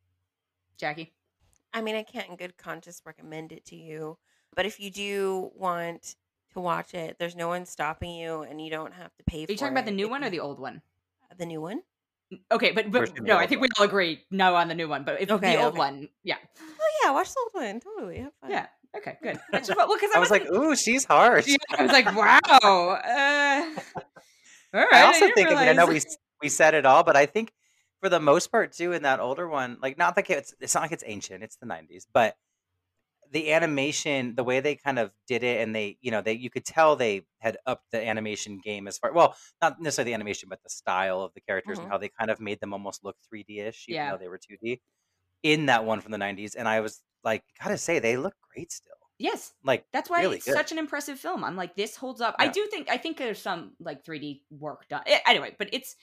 [0.79, 1.15] Jackie,
[1.73, 4.19] I mean, I can't in good conscience recommend it to you,
[4.55, 6.17] but if you do want
[6.53, 9.39] to watch it, there's no one stopping you, and you don't have to pay.
[9.45, 10.83] are you talking about the new one or the old one?
[11.39, 11.81] the new one?
[12.51, 14.69] Okay, but, but First and the no, I old think we all agree no on
[14.69, 15.05] the new one.
[15.05, 15.79] But if Okay, the old okay.
[15.79, 17.81] one, yeah, Oh yeah, watch the old one.
[17.81, 18.51] Totally have fun.
[18.51, 19.39] yeah, okay, good.
[19.55, 21.93] I just well, because I, I was like, wasn't- "Ooh, she's harsh." yeah, I was
[21.93, 22.39] like, wow.
[22.53, 23.81] Uh,
[24.75, 24.95] all right.
[24.95, 27.05] I also didn't think, I mean, I know we realize- s- we said it all,
[27.05, 27.53] but I think
[28.01, 30.83] for the most part too, in that older one, like not like it's it's not
[30.83, 32.37] like it's ancient, it's the '90s, but
[33.31, 36.51] the animation, the way they kind of did it, and they, you know, they you
[36.51, 40.49] could tell they had upped the animation game as far well, not necessarily the animation,
[40.51, 41.83] but the style of the characters Mhm.
[41.83, 44.09] and how they kind of made them almost look 3D ish, even Yeah.
[44.09, 44.81] though they were 2D.
[45.43, 48.73] In that one from the '90s, and I was like, gotta say, they look great
[48.73, 48.95] still.
[49.19, 50.53] yes, Like that's why really it's good.
[50.53, 51.45] such an impressive film.
[51.45, 52.35] I'm like, this holds up.
[52.39, 55.03] I do think I think there's some like 3D work done.
[55.07, 55.97] eh, Anyway, but it's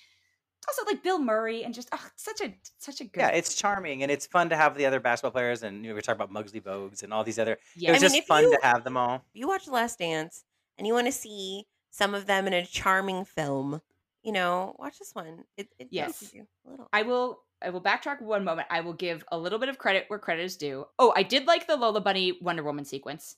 [0.67, 3.19] also like Bill Murray and just oh, such a such a good.
[3.21, 5.89] yeah, it's charming and it's fun to have the other basketball players, and you know,
[5.89, 7.57] we were talking about Muggsy Bogues and all these other.
[7.75, 7.89] yeah.
[7.89, 9.15] It was I mean, just if fun you- to have them all.
[9.33, 10.43] If you watch The Last Dance
[10.77, 13.81] and you want to see some of them in a charming film,
[14.23, 15.43] you know, watch this one.
[15.57, 16.31] It, it Yes.
[16.33, 16.89] you a little.
[16.93, 18.67] I will I will backtrack one moment.
[18.69, 20.85] I will give a little bit of credit where credit is due.
[20.97, 23.35] Oh, I did like the Lola Bunny Wonder Woman sequence.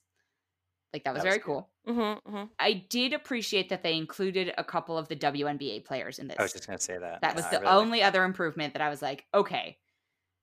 [0.93, 1.45] Like that was That very good.
[1.45, 1.69] cool.
[1.87, 2.43] Mm-hmm, mm-hmm.
[2.59, 6.37] I did appreciate that they included a couple of the WNBA players in this.
[6.37, 7.21] I was just gonna say that.
[7.21, 9.77] that was the really only other improvement that I was like, okay.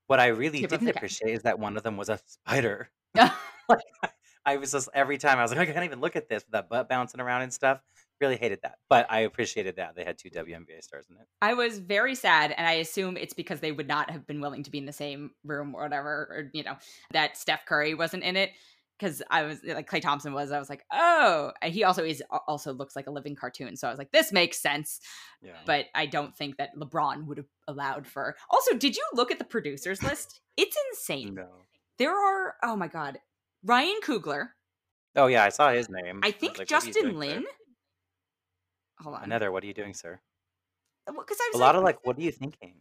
[0.07, 2.89] What I really didn't appreciate is that one of them was a spider.
[3.15, 3.79] like
[4.45, 6.53] I was just every time I was like, I can't even look at this with
[6.53, 7.79] that butt bouncing around and stuff.
[8.19, 11.27] Really hated that, but I appreciated that they had two WNBA stars in it.
[11.41, 14.63] I was very sad, and I assume it's because they would not have been willing
[14.63, 16.75] to be in the same room or whatever, or you know,
[17.11, 18.51] that Steph Curry wasn't in it.
[18.99, 22.21] Because I was like Klay Thompson was, I was like, oh, and he also is
[22.47, 23.77] also looks like a living cartoon.
[23.77, 24.99] So I was like, this makes sense.
[25.41, 28.35] Yeah, But I don't think that LeBron would have allowed for.
[28.49, 30.41] Also, did you look at the producers list?
[30.57, 31.35] It's insane.
[31.35, 31.47] no.
[31.97, 33.19] There are, oh my god,
[33.63, 34.49] Ryan Coogler.
[35.15, 36.19] Oh yeah, I saw his name.
[36.23, 37.11] I was think like, are you Justin sir?
[37.11, 37.45] Lin.
[38.99, 39.51] Hold on, Another.
[39.51, 40.19] What are you doing, sir?
[41.07, 42.73] Uh, because I A was lot of like, what are you thinking?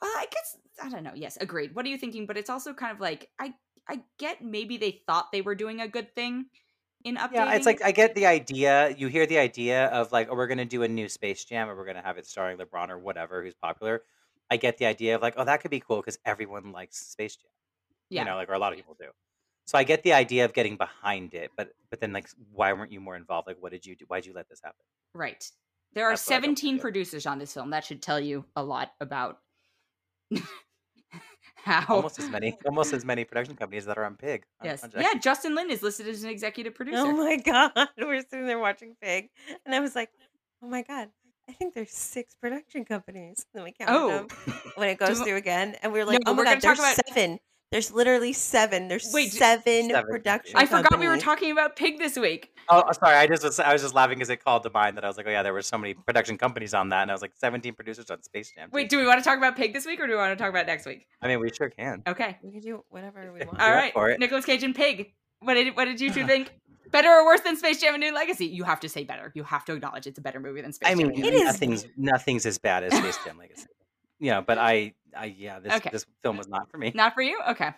[0.00, 1.12] Well, I guess I don't know.
[1.14, 1.74] Yes, agreed.
[1.74, 2.26] What are you thinking?
[2.26, 3.52] But it's also kind of like I
[3.90, 6.46] I get maybe they thought they were doing a good thing
[7.04, 7.32] in updating.
[7.32, 8.94] Yeah, it's like I get the idea.
[8.96, 11.76] You hear the idea of like, oh, we're gonna do a new Space Jam, or
[11.76, 14.02] we're gonna have it starring LeBron or whatever who's popular.
[14.50, 17.36] I get the idea of like, oh, that could be cool because everyone likes Space
[17.36, 17.50] Jam.
[18.10, 19.06] yeah, You know, like or a lot of people do.
[19.66, 22.92] So I get the idea of getting behind it, but but then like, why weren't
[22.92, 23.48] you more involved?
[23.48, 24.04] Like, what did you do?
[24.06, 24.84] Why'd you let this happen?
[25.14, 25.44] right.
[25.92, 27.70] There are That's what I don't 17 producers on this film.
[27.70, 29.40] That should tell you a lot about
[31.64, 31.96] how.
[31.96, 34.44] Almost as many, almost as many production companies that are on Pig.
[34.60, 35.18] on- yes, Jack- yeah.
[35.20, 36.98] Justin Lin is listed as an executive oh producer.
[37.02, 39.28] Oh my god, we're sitting there watching Pig,
[39.66, 40.10] and I was like,
[40.62, 41.08] oh my god,
[41.48, 43.44] I think there's six production companies.
[43.54, 44.08] Then we counted Oh.
[44.08, 44.28] them
[44.76, 46.96] when it goes through again, and we are like, No, oh my god, there's about-
[47.08, 47.38] seven.
[47.70, 48.88] There's literally seven.
[48.88, 50.56] There's Wait, seven, Seven production.
[50.56, 52.50] I forgot we were talking about Pig this week.
[52.68, 53.14] Oh, oh, sorry.
[53.14, 55.16] I just was, I was just laughing because it called to mind that I was
[55.16, 57.30] like, oh yeah, there were so many production companies on that, and I was like,
[57.36, 58.70] seventeen producers on Space Jam.
[58.72, 60.42] Wait, do we want to talk about Pig this week or do we want to
[60.42, 61.06] talk about next week?
[61.22, 62.02] I mean, we sure can.
[62.08, 62.38] Okay.
[62.42, 63.52] We can do whatever we want.
[63.58, 63.92] You're All up right.
[63.92, 64.18] for it.
[64.18, 65.12] Nicholas Cage and Pig.
[65.38, 66.50] What did what did you two think?
[66.90, 68.46] Better or worse than Space Jam: A New Legacy?
[68.46, 69.30] You have to say better.
[69.36, 71.34] You have to acknowledge it's a better movie than Space I mean, A New It
[71.34, 71.44] is- Legacy.
[71.44, 73.66] nothing's nothing's as bad as Space Jam Legacy.
[74.22, 75.90] Yeah, but I, I yeah, this Okay.
[75.92, 76.92] this film was not for me.
[76.94, 77.38] Not for you?
[77.50, 77.70] Okay.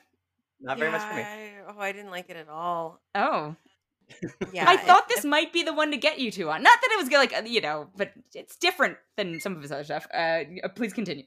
[0.61, 1.20] Not very much for me.
[1.22, 3.01] Yeah, I- oh, I didn't like it at all.
[3.14, 3.57] Oh.
[4.53, 6.62] Yeah, I it- thought this might be the one to get you two on.
[6.62, 9.72] Not that it was like, uh, you know, but it's different than some of his
[9.72, 10.07] other stuff.
[10.12, 11.24] Uh, uh, please continue.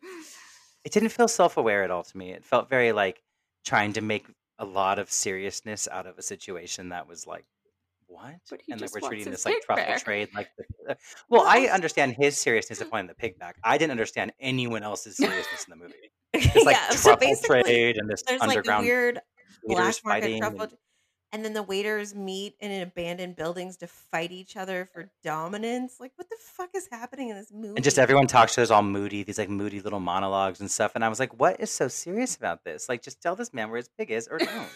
[0.83, 2.31] It didn't feel self-aware at all to me.
[2.31, 3.23] It felt very like
[3.65, 4.27] trying to make
[4.59, 7.45] a lot of seriousness out of a situation that was like,
[8.07, 8.35] what?
[8.49, 10.03] But he and like we're treating this like truffle back.
[10.03, 10.49] trade, like.
[10.57, 10.95] The, uh,
[11.29, 13.57] well, I understand his seriousness of wanting the pig back.
[13.63, 16.11] I didn't understand anyone else's seriousness in the movie.
[16.33, 19.21] It's like yeah, so truffle basically, trade and this there's like underground weird
[19.67, 20.73] black market truffle, and-
[21.31, 25.97] and then the waiters meet in an abandoned buildings to fight each other for dominance.
[25.99, 27.73] Like, what the fuck is happening in this movie?
[27.75, 30.93] And just everyone talks to us all moody, these like moody little monologues and stuff.
[30.95, 32.87] And I was like, what is so serious about this?
[32.87, 34.69] Like, just tell this man where his pig is or don't.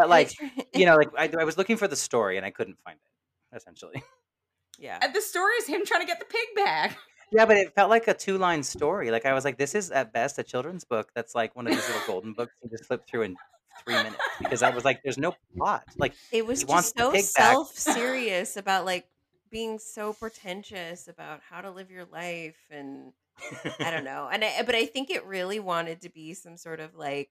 [0.00, 0.32] But like,
[0.74, 3.56] you know, like I, I was looking for the story and I couldn't find it,
[3.56, 4.02] essentially.
[4.78, 4.98] yeah.
[5.02, 6.98] And the story is him trying to get the pig back.
[7.32, 9.12] Yeah, but it felt like a two line story.
[9.12, 11.72] Like I was like, this is at best a children's book that's like one of
[11.72, 13.36] these little golden books you just flip through in
[13.84, 14.16] three minutes.
[14.40, 15.84] Because I was like, there's no plot.
[15.96, 19.06] Like It was just so self serious about like
[19.48, 23.12] being so pretentious about how to live your life and
[23.78, 24.28] I don't know.
[24.28, 27.30] And I, but I think it really wanted to be some sort of like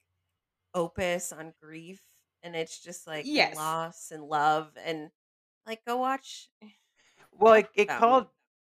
[0.73, 1.99] opus on grief
[2.43, 3.55] and it's just like Yes.
[3.55, 5.09] loss and love and
[5.65, 6.49] like go watch
[7.37, 8.27] Well, it, it called,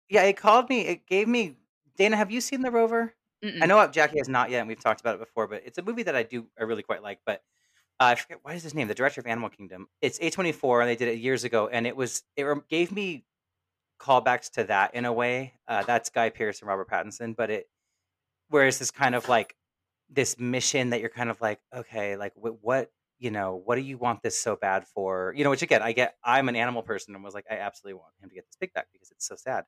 [0.10, 0.82] yeah, it called me.
[0.82, 1.58] It gave me.
[1.96, 3.14] Dana, have you seen The Rover?
[3.44, 3.62] Mm-mm.
[3.62, 5.82] I know Jackie has not yet, and we've talked about it before, but it's a
[5.82, 7.20] movie that I do, I really quite like.
[7.26, 7.44] But
[8.00, 9.88] uh, I forget what is his name, the director of Animal Kingdom.
[10.02, 12.92] It's A twenty four, and they did it years ago, and it was it gave
[12.92, 13.26] me
[14.00, 15.54] callbacks to that in a way.
[15.68, 17.70] Uh, that's Guy Pearce and Robert Pattinson, but it
[18.50, 19.56] whereas this kind of like
[20.10, 23.82] this mission that you're kind of like, okay, like what, what you know, what do
[23.82, 25.34] you want this so bad for?
[25.36, 26.16] You know, which again, I get.
[26.24, 28.74] I'm an animal person, and was like, I absolutely want him to get this pig
[28.74, 29.66] back because it's so sad.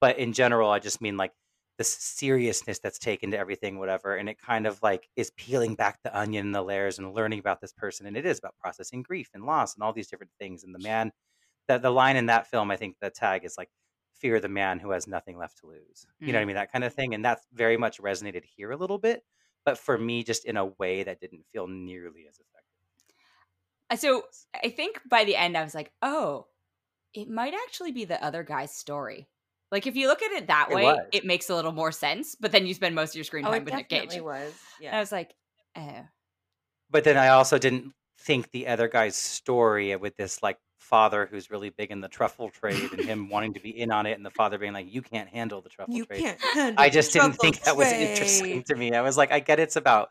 [0.00, 1.32] But in general, I just mean like
[1.78, 6.00] the seriousness that's taken to everything, whatever, and it kind of like is peeling back
[6.02, 9.02] the onion and the layers and learning about this person, and it is about processing
[9.02, 10.64] grief and loss and all these different things.
[10.64, 11.12] And the man,
[11.68, 13.70] that the line in that film, I think the tag is like
[14.14, 16.06] fear the man who has nothing left to lose.
[16.24, 16.46] You know what I Mm.
[16.46, 16.56] mean?
[16.56, 19.24] That kind of thing, and that's very much resonated here a little bit,
[19.64, 22.59] but for me, just in a way that didn't feel nearly as effective.
[23.96, 24.24] So
[24.64, 26.46] I think by the end, I was like, oh,
[27.14, 29.28] it might actually be the other guy's story.
[29.72, 30.98] Like if you look at it that It way, was.
[31.12, 32.34] it makes a little more sense.
[32.38, 34.22] But then you spend most of your screen Oh, time it with Nick definitely Cage.
[34.22, 34.52] was.
[34.84, 35.34] And I was like,
[35.76, 36.06] oh.
[36.90, 41.50] but then I also didn't think the other guy's story with this like father who's
[41.50, 44.26] really big in the truffle trade and him wanting to be in on it and
[44.26, 46.20] the father being like you can't handle the truffle You trade.
[46.20, 48.92] can't handle I the just didn't think that truffle was interesting to me.
[48.92, 50.10] I was like, I get it's about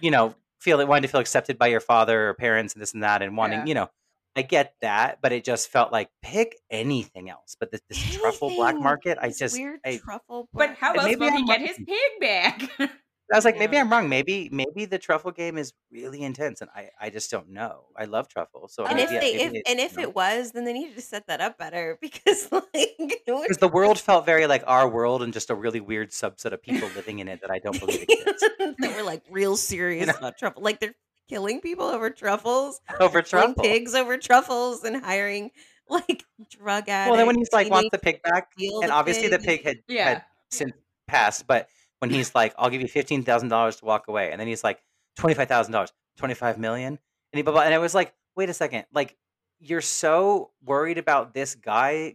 [0.00, 3.02] you know feel wanting to feel accepted by your father or parents and this and
[3.02, 3.66] that and wanting Yeah.
[3.66, 3.90] you know
[4.36, 7.56] I get that, but it just felt like pick anything else.
[7.58, 8.84] But this, this truffle black Anything.
[8.84, 10.48] market, I just weird I, truffle.
[10.54, 12.62] But how else maybe will he get his pig back?
[13.32, 14.08] I was like, maybe I'm wrong.
[14.08, 17.86] Maybe maybe the truffle game is really intense, and I I just don't know.
[17.96, 20.08] I love truffle, so And maybe, if they, if, and if you know.
[20.08, 23.98] it was, then they needed to set that up better because, like, because the world
[23.98, 27.28] felt very like our world and just a really weird subset of people living in
[27.28, 30.14] it that I don't believe exists that were like real serious know?
[30.18, 30.62] about truffle.
[30.62, 30.94] Like they're
[31.28, 33.62] killing people over truffles, over killing truffle.
[33.64, 35.50] pigs over truffles, and hiring
[35.88, 37.10] like drug addicts.
[37.10, 39.62] Well, then when he's like wants the pig back, and the obviously the pig.
[39.62, 40.04] pig had Yeah.
[40.08, 40.72] had since
[41.06, 41.68] passed, but
[42.00, 44.64] when he's like, "I'll give you fifteen thousand dollars to walk away," and then he's
[44.64, 44.82] like,
[45.16, 46.98] twenty five thousand dollars, twenty five million,
[47.32, 49.16] and he blah, blah, and I was like, wait a second, like
[49.60, 52.14] you're so worried about this guy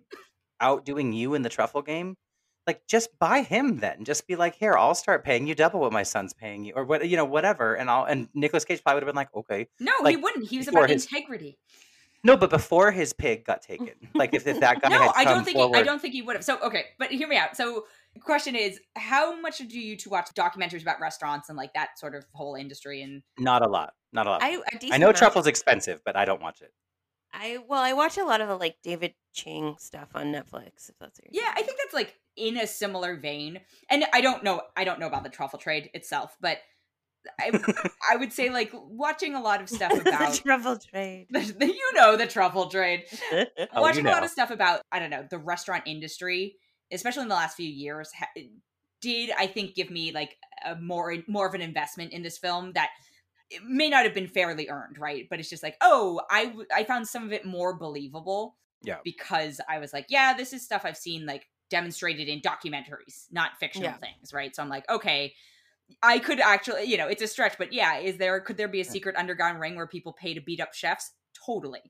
[0.59, 2.17] outdoing you in the truffle game.
[2.67, 4.03] Like, just buy him then.
[4.05, 6.83] Just be like, here, I'll start paying you double what my son's paying you, or
[6.83, 7.75] what, you know, whatever.
[7.75, 10.47] And I'll and Nicolas Cage probably would have been like, okay, no, he wouldn't.
[10.49, 11.59] He was about his- integrity.
[12.23, 15.25] no, but before his pig got taken, like if, if that guy No, had I
[15.25, 16.43] don't think he, I don't think he would have.
[16.43, 17.55] So okay, but hear me out.
[17.55, 17.85] So
[18.21, 22.15] question is, how much do you to watch documentaries about restaurants and like that sort
[22.15, 23.01] of whole industry?
[23.01, 24.43] And not a lot, not a lot.
[24.43, 25.17] I, a I know amount.
[25.17, 26.71] truffle's expensive, but I don't watch it.
[27.33, 30.89] I well, I watch a lot of the like David Chang stuff on Netflix.
[30.89, 33.59] If that's what you're yeah, I think that's like in a similar vein.
[33.89, 36.59] And I don't know, I don't know about the truffle trade itself, but
[37.39, 37.51] I,
[38.11, 40.33] I would say like watching a lot of stuff the about.
[40.35, 41.27] truffle trade.
[41.29, 43.03] The, the- you know the truffle trade.
[43.33, 46.55] Oh, watching you a lot of stuff about I don't know the restaurant industry,
[46.91, 48.41] especially in the last few years, ha-
[49.01, 52.73] did I think give me like a more more of an investment in this film
[52.73, 52.89] that
[53.49, 55.27] it may not have been fairly earned, right?
[55.29, 58.97] But it's just like, oh, I w- I found some of it more believable Yeah.
[59.03, 63.57] because I was like, yeah, this is stuff I've seen like demonstrated in documentaries, not
[63.59, 63.97] fictional Yeah.
[63.97, 64.55] things, right?
[64.55, 65.33] So I'm like, okay.
[66.01, 68.81] I could actually, you know, it's a stretch, but yeah, is there could there be
[68.81, 71.11] a secret underground ring where people pay to beat up chefs?
[71.45, 71.81] Totally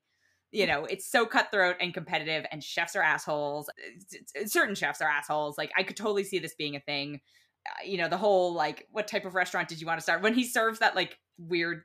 [0.55, 5.01] you know it's so cutthroat and competitive and chefs are assholes It's- it's- certain chefs
[5.01, 7.19] are assholes like i could totally see this being a thing
[7.67, 10.21] uh, you know the whole like what type of restaurant did you want to start
[10.21, 11.83] when he serves that like weird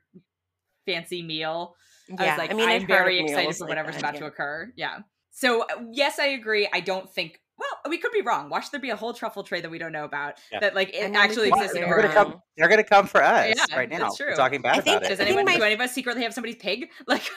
[0.85, 1.75] fancy meal
[2.17, 4.13] i was like I mean, i'm I've very excited meals for like whatever's that, about
[4.15, 4.19] yeah.
[4.21, 4.97] to occur yeah
[5.31, 8.79] so uh, yes i agree i don't think well we could be wrong watch there
[8.79, 10.59] be a whole truffle trade that we don't know about Yeah.
[10.61, 12.41] that like I it mean, actually could exists in the They're gonna world come.
[12.57, 13.99] They're gonna come for us Yeah, right now.
[13.99, 14.35] that's We're true.
[14.35, 15.23] talking bad I think about does it.
[15.23, 17.29] I think anyone my- do any of us secretly have somebody's pig like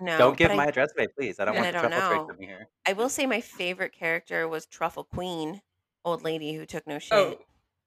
[0.00, 1.40] No, don't give but my I, address away, please.
[1.40, 2.46] I don't I want the don't truffle trade know.
[2.46, 2.68] here.
[2.86, 5.62] I will say my favorite character was Truffle Queen,
[6.04, 7.12] old lady who took no shit.
[7.12, 7.38] oh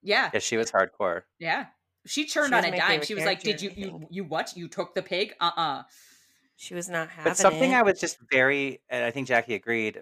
[0.01, 1.24] yeah Yeah, she was hardcore.
[1.39, 1.68] Yeah.
[2.07, 2.88] She turned She on was a my dime.
[2.88, 4.07] favorite She was like, "Did you I you think.
[4.10, 4.55] you what?
[4.57, 5.34] You took the pig?
[5.39, 5.84] Uh-uh."
[6.55, 7.76] She was not having But something it.
[7.76, 10.01] I was just very, and I think Jackie agreed.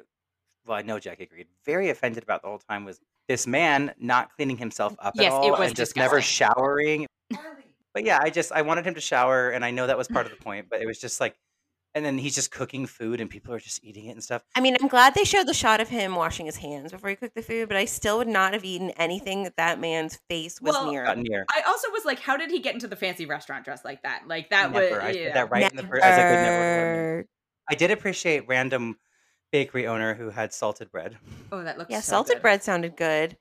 [0.66, 1.48] Well, I know Jackie agreed.
[1.66, 5.44] Very offended about the whole time was this man not cleaning himself up Yes, at
[5.44, 6.48] it all was and just never disgusting.
[6.56, 7.08] showering.
[7.94, 10.26] But yeah, I just I wanted him to shower, and I know that was part
[10.28, 10.68] of the point.
[10.70, 11.36] But it was just like,
[11.98, 14.44] and then he's just cooking food, and people are just eating it and stuff.
[14.56, 17.16] I mean, I'm glad they showed the shot of him washing his hands before he
[17.16, 20.62] cooked the food, but I still would not have eaten anything that that man's face
[20.62, 21.04] was Well, near.
[21.06, 21.46] Got near.
[21.54, 24.24] I also was like, how did he get into the fancy restaurant dressed like that?
[24.28, 24.96] Like that Never.
[24.96, 25.34] was I yeah.
[25.34, 26.04] that right in the first.
[26.04, 27.06] I was like, never.
[27.16, 27.26] Never.
[27.70, 28.98] I did appreciate random
[29.52, 31.18] bakery owner who had salted bread.
[31.52, 32.42] Oh, that looks Yeah, so salted good.
[32.42, 33.38] bread sounded good.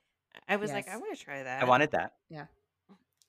[0.48, 1.62] I was like, I want to try that.
[1.62, 2.12] I wanted that.
[2.30, 2.46] Yeah.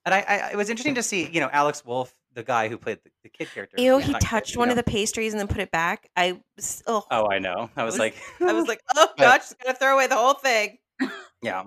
[0.05, 2.77] And I, I, it was interesting to see, you know, Alex Wolff, the guy who
[2.77, 3.81] played the, the kid character.
[3.81, 6.07] Ew, he not kid, touched you one of the pastries and then put it back.
[6.15, 7.69] I was, oh, Oh, I know.
[7.75, 10.15] I was was- like, I was like, oh But- gosh, just gonna throw away the
[10.15, 10.77] whole thing.
[11.41, 11.63] yeah.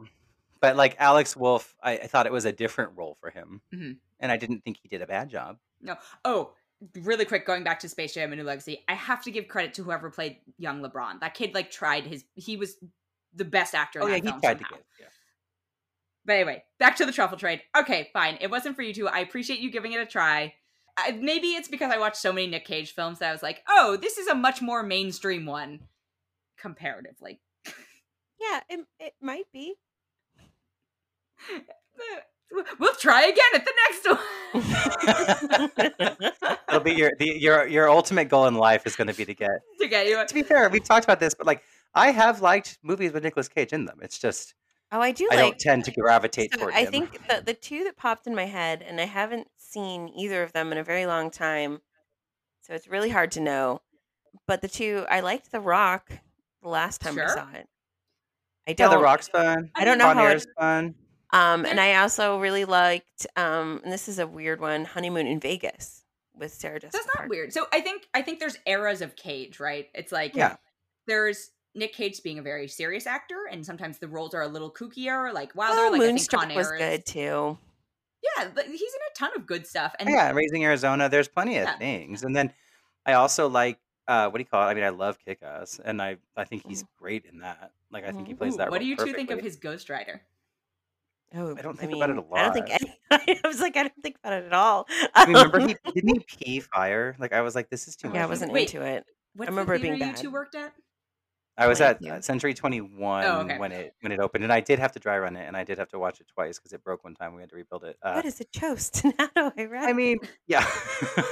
[0.61, 3.97] But like Alex Wolff, I, I thought it was a different role for him, Mhm.
[4.21, 5.57] and I didn't think he did a bad job.
[5.83, 5.97] No.
[6.25, 6.53] Oh,
[7.03, 9.75] really quick, going back to Space Jam: A New Legacy, I have to give credit
[9.75, 11.21] to whoever played young LeBron.
[11.21, 12.25] That kid like tried his.
[12.35, 12.77] He was
[13.35, 14.01] the best actor.
[14.01, 14.69] In Oh that yeah, he film tried somehow.
[14.69, 14.85] to give.
[15.01, 15.07] Yeah.
[16.25, 17.63] But anyway, back to the truffle trade.
[17.77, 18.39] Okay, fine.
[18.41, 19.09] It wasn't for you two.
[19.09, 20.55] I appreciate you giving it a try.
[20.97, 23.63] I, maybe it's because I watched so many Nick Cage films that I was like,
[23.69, 25.81] oh, this is a much more mainstream one,
[26.59, 27.41] comparatively.
[28.41, 29.75] Yeah, it, it might be.
[32.81, 34.19] We'll try again at the next one.
[36.69, 39.35] It'll be your the, your your ultimate goal in life is going to be to
[39.35, 39.51] get.
[39.81, 40.27] to get you.
[40.27, 41.63] To be fair, we've talked about this, but like
[41.95, 44.01] I have liked movies with Nicolas Cage in them.
[44.03, 44.55] It's just
[44.93, 45.45] oh, I do I like.
[45.45, 46.91] don't tend to gravitate so toward I him.
[46.91, 50.53] think the the two that popped in my head, and I haven't seen either of
[50.53, 51.81] them in a very long time,
[52.63, 53.81] so it's really hard to know.
[54.47, 56.11] But the two I liked The Rock
[56.63, 57.29] the last time I Sure.
[57.29, 57.69] saw it.
[58.69, 58.91] I yeah, don't.
[58.91, 59.71] The Rock's fun.
[59.75, 60.95] I don't know Con how it- Air's fun.
[61.33, 63.27] Um, and I also really liked.
[63.37, 64.85] Um, and this is a weird one.
[64.85, 66.93] Honeymoon in Vegas with Sarah Jessica.
[66.99, 67.29] That's not Parker.
[67.31, 67.53] weird.
[67.53, 69.89] So I think I think there's eras of Cage, right?
[69.95, 70.57] It's like Yeah.
[71.07, 74.71] there's Nick Cage being a very serious actor, and sometimes the roles are a little
[74.73, 75.81] kookier, like Wilder.
[75.81, 77.59] Oh, like I think Moonstruck Con was good too.
[78.37, 81.09] Yeah, but he's in a ton of good stuff, and yeah, Raising Arizona.
[81.09, 81.79] There's plenty of Yeah.
[81.79, 82.53] things, and then
[83.07, 84.71] I also like uh, what do you call it?
[84.71, 87.71] I mean, I love Kick Ass, and I I think he's great in that.
[87.93, 88.39] Like, I think he Mhm.
[88.39, 88.71] plays Ooh, that.
[88.71, 90.21] what do role you two think of his Ghost Rider?
[91.33, 92.99] Oh, I don't think about it a I don't think any.
[93.45, 94.89] I was like, I don't think about it at all.
[95.15, 97.15] I mean, remember he didn't he pee fire?
[97.21, 98.17] Like I was like, this is too much.
[98.17, 98.61] yeah, I wasn't me.
[98.61, 98.75] Wait.
[98.75, 99.07] into it.
[99.37, 100.21] What's remember it being theater you bad.
[100.21, 100.73] two worked at?
[101.61, 103.59] I was at uh, Century Twenty One Oh, okay.
[103.59, 105.65] when it when it opened, and I did have to dry run it, and I
[105.65, 107.35] did have to watch it twice because it broke one time.
[107.35, 107.97] We had to rebuild it.
[108.03, 109.03] Uh, what is a toast?
[109.19, 109.91] How do I?
[109.91, 110.67] I mean, yeah,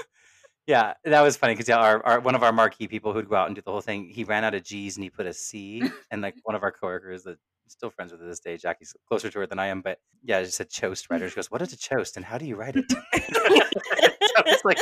[0.66, 3.36] yeah, that was funny because yeah, our, our one of our marquee people who'd go
[3.36, 5.32] out and do the whole thing, he ran out of G's and he put a
[5.32, 8.56] C, and like one of our coworkers that I'm still friends with to this day,
[8.56, 11.28] Jackie's closer to her than I am, but yeah, just said choast writer.
[11.28, 14.78] She goes, "What is a choast, and how do you write it?" I was like,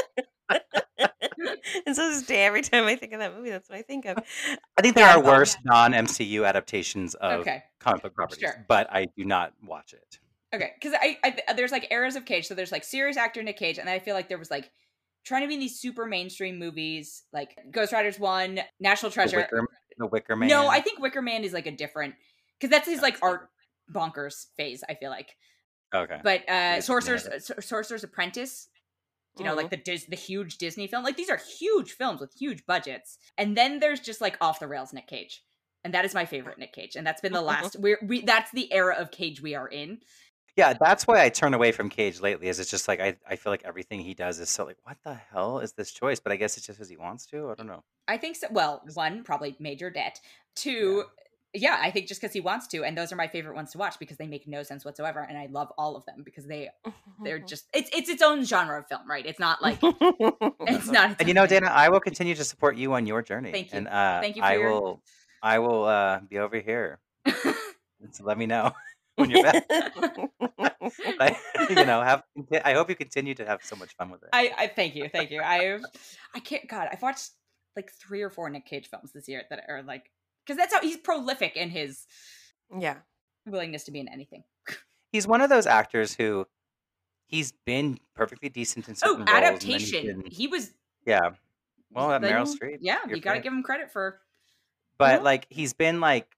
[1.86, 4.04] and so this day, every time I think of that movie, that's what I think
[4.06, 4.18] of.
[4.76, 8.64] I think there Yeah, are worse non MCU adaptations of Okay, comic book properties, Sure.
[8.68, 10.18] but I do not watch it.
[10.54, 12.46] okay, because I, I there's like eras of Cage.
[12.46, 14.70] So there's like serious actor Nick Cage, and I feel like there was like
[15.24, 19.36] trying to be in these super mainstream movies, like Ghost Riders One, National The Treasure.
[19.38, 19.66] Wicker,
[19.98, 20.48] the Wicker Man.
[20.48, 22.14] No, I think Wicker Man is like a different
[22.58, 23.48] because that's his like art
[23.92, 24.82] bonkers phase.
[24.88, 25.34] I feel like,
[25.94, 26.20] okay.
[26.22, 27.28] but uh, Sorcerer's
[27.60, 28.68] Sorcerer's Apprentice.
[29.38, 29.56] You know, Mhm.
[29.56, 31.04] like the Dis- the huge Disney film.
[31.04, 33.18] Like these are huge films with huge budgets.
[33.36, 35.42] And then there's just like off the rails Nick Cage,
[35.84, 36.96] and that is my favorite Nick Cage.
[36.96, 37.76] And that's been the last.
[37.78, 40.00] We're we that's the era of Cage we are in.
[40.56, 42.48] Yeah, that's why I turn away from Cage lately.
[42.48, 44.96] Is it's just like I, I feel like everything he does is so like what
[45.04, 46.18] the hell is this choice?
[46.18, 47.50] But I guess it's just because he wants to.
[47.50, 47.84] I don't know.
[48.08, 48.46] I think so.
[48.50, 50.18] Well, one probably major debt.
[50.54, 51.25] Two, yeah,
[51.64, 53.98] I think just because he wants to, and those are my favorite ones to watch
[53.98, 56.70] because they make no sense whatsoever, and I love all of them because they
[57.22, 59.24] they're just it's it's its own genre of film, right?
[59.24, 61.12] It's not like it's not.
[61.12, 61.60] its And you know, thing.
[61.60, 63.52] Dana, I will continue to support you on your journey.
[63.52, 63.78] Thank you.
[63.78, 65.02] And uh, Thank you for I your- will
[65.42, 66.98] I will uh, be over here.
[68.12, 68.72] so let me know
[69.16, 69.64] when you're back.
[69.70, 71.36] I,
[71.70, 72.22] you know, have
[72.64, 74.28] I hope you continue to have so much fun with it.
[74.32, 75.40] I, I thank you, thank you.
[75.42, 75.82] I've
[76.34, 76.66] I can't.
[76.68, 77.30] God, I've watched
[77.76, 80.10] like three or four Nick Cage films this year that are like
[80.46, 82.06] because that's how he's prolific in his
[82.78, 82.96] yeah.
[83.46, 84.44] willingness to be in anything.
[85.12, 86.46] he's one of those actors who
[87.26, 89.28] he's been perfectly decent in Oh, certain roles.
[89.28, 90.22] and then he's adaptation.
[90.22, 90.72] been- He was.
[91.04, 91.30] yeah.
[91.90, 92.78] Well, at then- Meryl Streep.
[92.80, 94.20] Yeah, you're got to give him credit for.
[94.98, 96.36] but like he's been like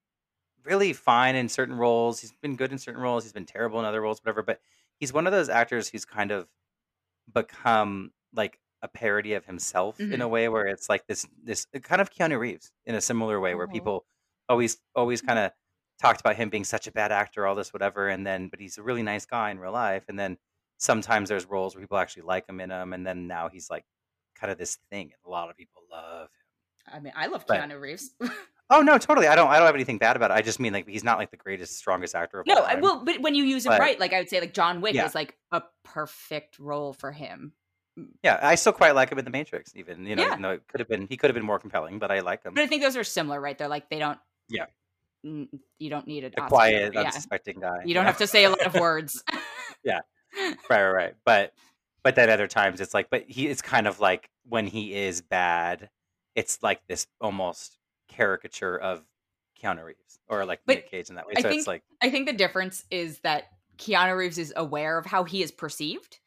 [0.65, 2.21] really fine in certain roles.
[2.21, 3.25] He's been good in certain roles.
[3.25, 4.43] He's been terrible in other roles, whatever.
[4.43, 4.61] But
[4.99, 6.47] he's one of those actors who's kind of
[7.33, 10.31] become like a parody of himself in a mm-hmm.
[10.31, 13.55] way where it's like this this uh, kind of Keanu Reeves in a similar way
[13.55, 13.73] where Mhm.
[13.73, 14.07] people
[14.49, 15.29] always always mm-hmm.
[15.29, 15.53] kind of
[16.01, 18.79] talked about him being such a bad actor, all this whatever, and then but he's
[18.79, 20.39] a really nice guy in real life, and then
[20.79, 23.85] sometimes there's roles where people actually like him in them, and then now he's like
[24.37, 25.07] kind of this thing.
[25.07, 26.29] and A lot of people love
[26.87, 26.95] him.
[26.95, 28.11] I mean, I love But- Keanu Reeves.
[28.71, 29.29] Oh no, totally.
[29.29, 29.49] I don't.
[29.49, 30.35] I don't have anything bad about it.
[30.35, 32.75] I just mean like he's not like the greatest, strongest actor of no, all I
[32.75, 34.95] well, but when you use it But- right, like I would say, like John Wick
[34.95, 35.07] Yeah.
[35.07, 37.55] is like a perfect role for him.
[38.23, 39.73] Yeah, I still quite like him in The Matrix.
[39.77, 40.29] Even you know, Yeah.
[40.31, 42.43] even though it could have been he could have been more compelling, but I like
[42.45, 42.55] him.
[42.55, 43.57] But I think those are similar, right?
[43.57, 44.19] They're like they don't.
[44.49, 44.67] Yeah.
[45.25, 47.83] n- You don't need a quiet, unsuspecting guy.
[47.85, 48.09] You don't know?
[48.09, 49.23] have to say a lot of words.
[49.85, 50.01] Yeah,
[50.39, 51.15] right, right, right.
[51.25, 51.53] But
[52.03, 55.21] but then other times it's like, but he it's kind of like when he is
[55.21, 55.91] bad,
[56.35, 57.79] it's like this almost
[58.09, 59.03] caricature of
[59.63, 61.35] Keanu Reeves or like But Nick Cage in that way.
[61.37, 63.45] I So think- it's like I think the difference is that
[63.77, 66.19] Keanu Reeves is aware of how he is perceived.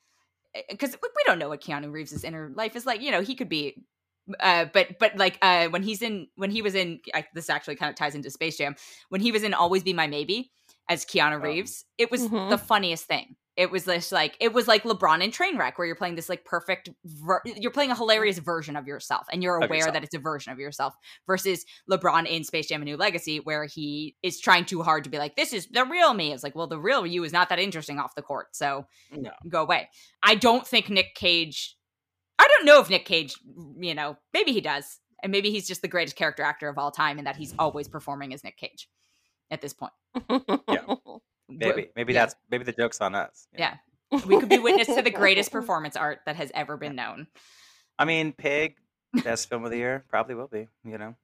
[0.70, 3.02] Because we don't know what Keanu Reeves' inner life is like.
[3.02, 3.84] You know, he could be,
[4.40, 7.76] uh, but but like uh, when he's in when he was in I, this actually
[7.76, 8.76] kind of ties into Space Jam.
[9.10, 10.52] When he was in Always Be My Maybe
[10.92, 12.50] as Keanu Um, Reeves, it was Mhm.
[12.50, 13.36] the funniest thing.
[13.58, 16.46] It was this like it was like LeBron in Trainwreck, where you're playing this like
[16.46, 19.94] perfect, ver- you're playing a hilarious version of yourself, and you're aware yourself.
[19.94, 20.96] that it's a version of yourself.
[21.28, 25.10] Versus LeBron in Space Jam: A New Legacy, where he is trying too hard to
[25.10, 27.50] be like, "This is the real me." It's like, well, the real you is not
[27.50, 29.32] that interesting off the court, so no.
[29.50, 29.90] go away.
[30.24, 31.76] I don't think Nick Cage.
[32.40, 33.36] I don't know if Nick Cage,
[33.80, 36.90] you know, maybe he does, and maybe he's just the greatest character actor of all
[36.90, 38.90] time, and that he's always performing as Nick Cage
[39.52, 39.92] at this point.
[41.70, 42.22] Maybe maybe Yeah.
[42.22, 43.48] that's maybe the joke's on us.
[43.54, 43.60] know?
[43.60, 43.76] Yeah.
[44.26, 47.28] we could be witness to the greatest performance art that has ever been known.
[47.98, 48.76] I mean, Pig,
[49.24, 50.68] best film of the year, probably will be.
[50.84, 51.16] You know.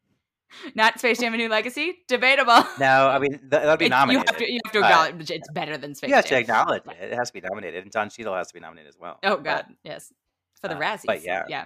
[0.75, 1.97] Not Space Jam: A New Legacy.
[2.07, 2.63] Debatable.
[2.79, 4.29] No, I mean th- that'll be It- you nominated.
[4.29, 6.83] have to you have to but- acknowledge it's better than Space You have to acknowledge
[6.85, 7.11] But- it.
[7.11, 9.19] It has to be nominated, and Don Cheadle has to be nominated as well.
[9.23, 10.13] Oh But- God, yes,
[10.61, 11.03] for the uh, Razzies.
[11.05, 11.43] but yeah.
[11.49, 11.65] yeah.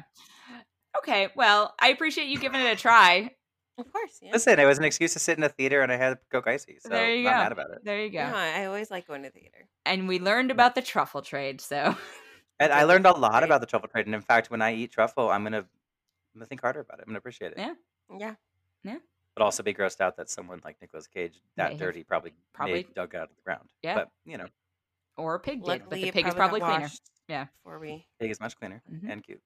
[0.97, 3.31] Okay, well, I appreciate you giving it a try.
[3.77, 4.31] Of course, yeah.
[4.33, 6.47] Listen, it was an excuse to sit in a theater, and I had to Coke
[6.47, 7.37] ICEE, so There you not go.
[7.37, 7.83] mad about it.
[7.85, 8.17] There you go.
[8.19, 9.67] Yeah, I always like going to theater.
[9.85, 11.61] And we learned about the truffle trade.
[11.61, 11.95] So
[12.59, 13.43] And I learned a lot Great.
[13.45, 15.65] about the truffle trade, and in fact, when I eat truffle, I'm gonna, I'm
[16.35, 17.03] gonna think harder about it.
[17.03, 17.73] I'm gonna appreciate it, Yeah.
[18.19, 18.35] Yeah.
[18.83, 18.97] Yeah.
[19.35, 22.73] But also be grossed out that someone like Nicolas Cage, that have dirty, probably, probably-
[22.73, 23.69] made dug out of the ground.
[23.81, 23.95] Yeah.
[23.95, 24.47] but you know,
[25.17, 26.91] or a pig did, but the it pig is probably probably cleaner.
[27.27, 27.45] Yeah.
[27.63, 28.05] Before we.
[28.19, 29.09] pig is much cleaner Mhm.
[29.09, 29.41] and cute.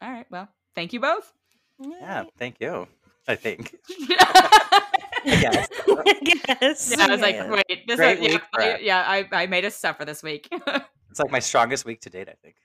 [0.00, 0.26] All right.
[0.30, 1.32] Well, thank you both.
[1.78, 2.88] Yeah, thank you.
[3.28, 3.76] I think.
[5.24, 5.66] yeah,
[6.24, 6.38] guess.
[6.60, 6.98] yes.
[6.98, 7.50] I was like, Yeah.
[7.50, 10.48] wait, this Great is, yeah, week, I, yeah, I, I made us suffer this week.
[11.10, 12.30] It's like my strongest week to date.
[12.30, 12.56] I think.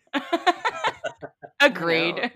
[1.60, 2.32] Agreed.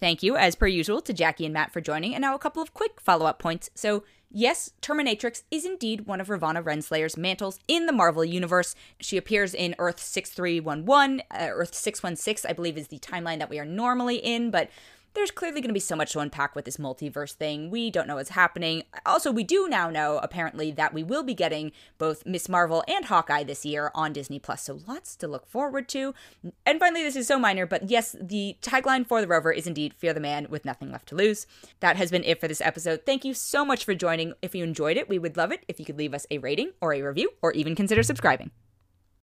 [0.00, 2.14] Thank you, as per usual, to Jackie and Matt for joining.
[2.14, 3.68] And now a couple of quick follow up points.
[3.74, 8.74] So, yes, Terminatrix is indeed one of Ravonna Renslayer's mantles in the Marvel Universe.
[8.98, 11.20] She appears in Earth 6311.
[11.30, 14.70] Uh, Earth 616, I believe, is the timeline that we are normally in, but
[15.14, 17.70] there's clearly going to be so much to unpack with this multiverse thing.
[17.70, 18.84] We don't know what's happening.
[19.04, 22.48] Also, we do now know, apparently, that we will be getting both Ms.
[22.48, 24.62] Marvel and Hawkeye this year on Disney Plus.
[24.62, 26.14] So lots to look forward to.
[26.64, 29.94] And finally, this is so minor, but yes, the tagline for The Rover is indeed
[29.94, 31.46] Fear the Man with nothing left to lose.
[31.80, 33.02] That has been it for this episode.
[33.04, 34.34] Thank you so much for joining.
[34.42, 36.72] If you enjoyed it, we would love it if you could leave us a rating
[36.80, 38.50] or a review or even consider subscribing.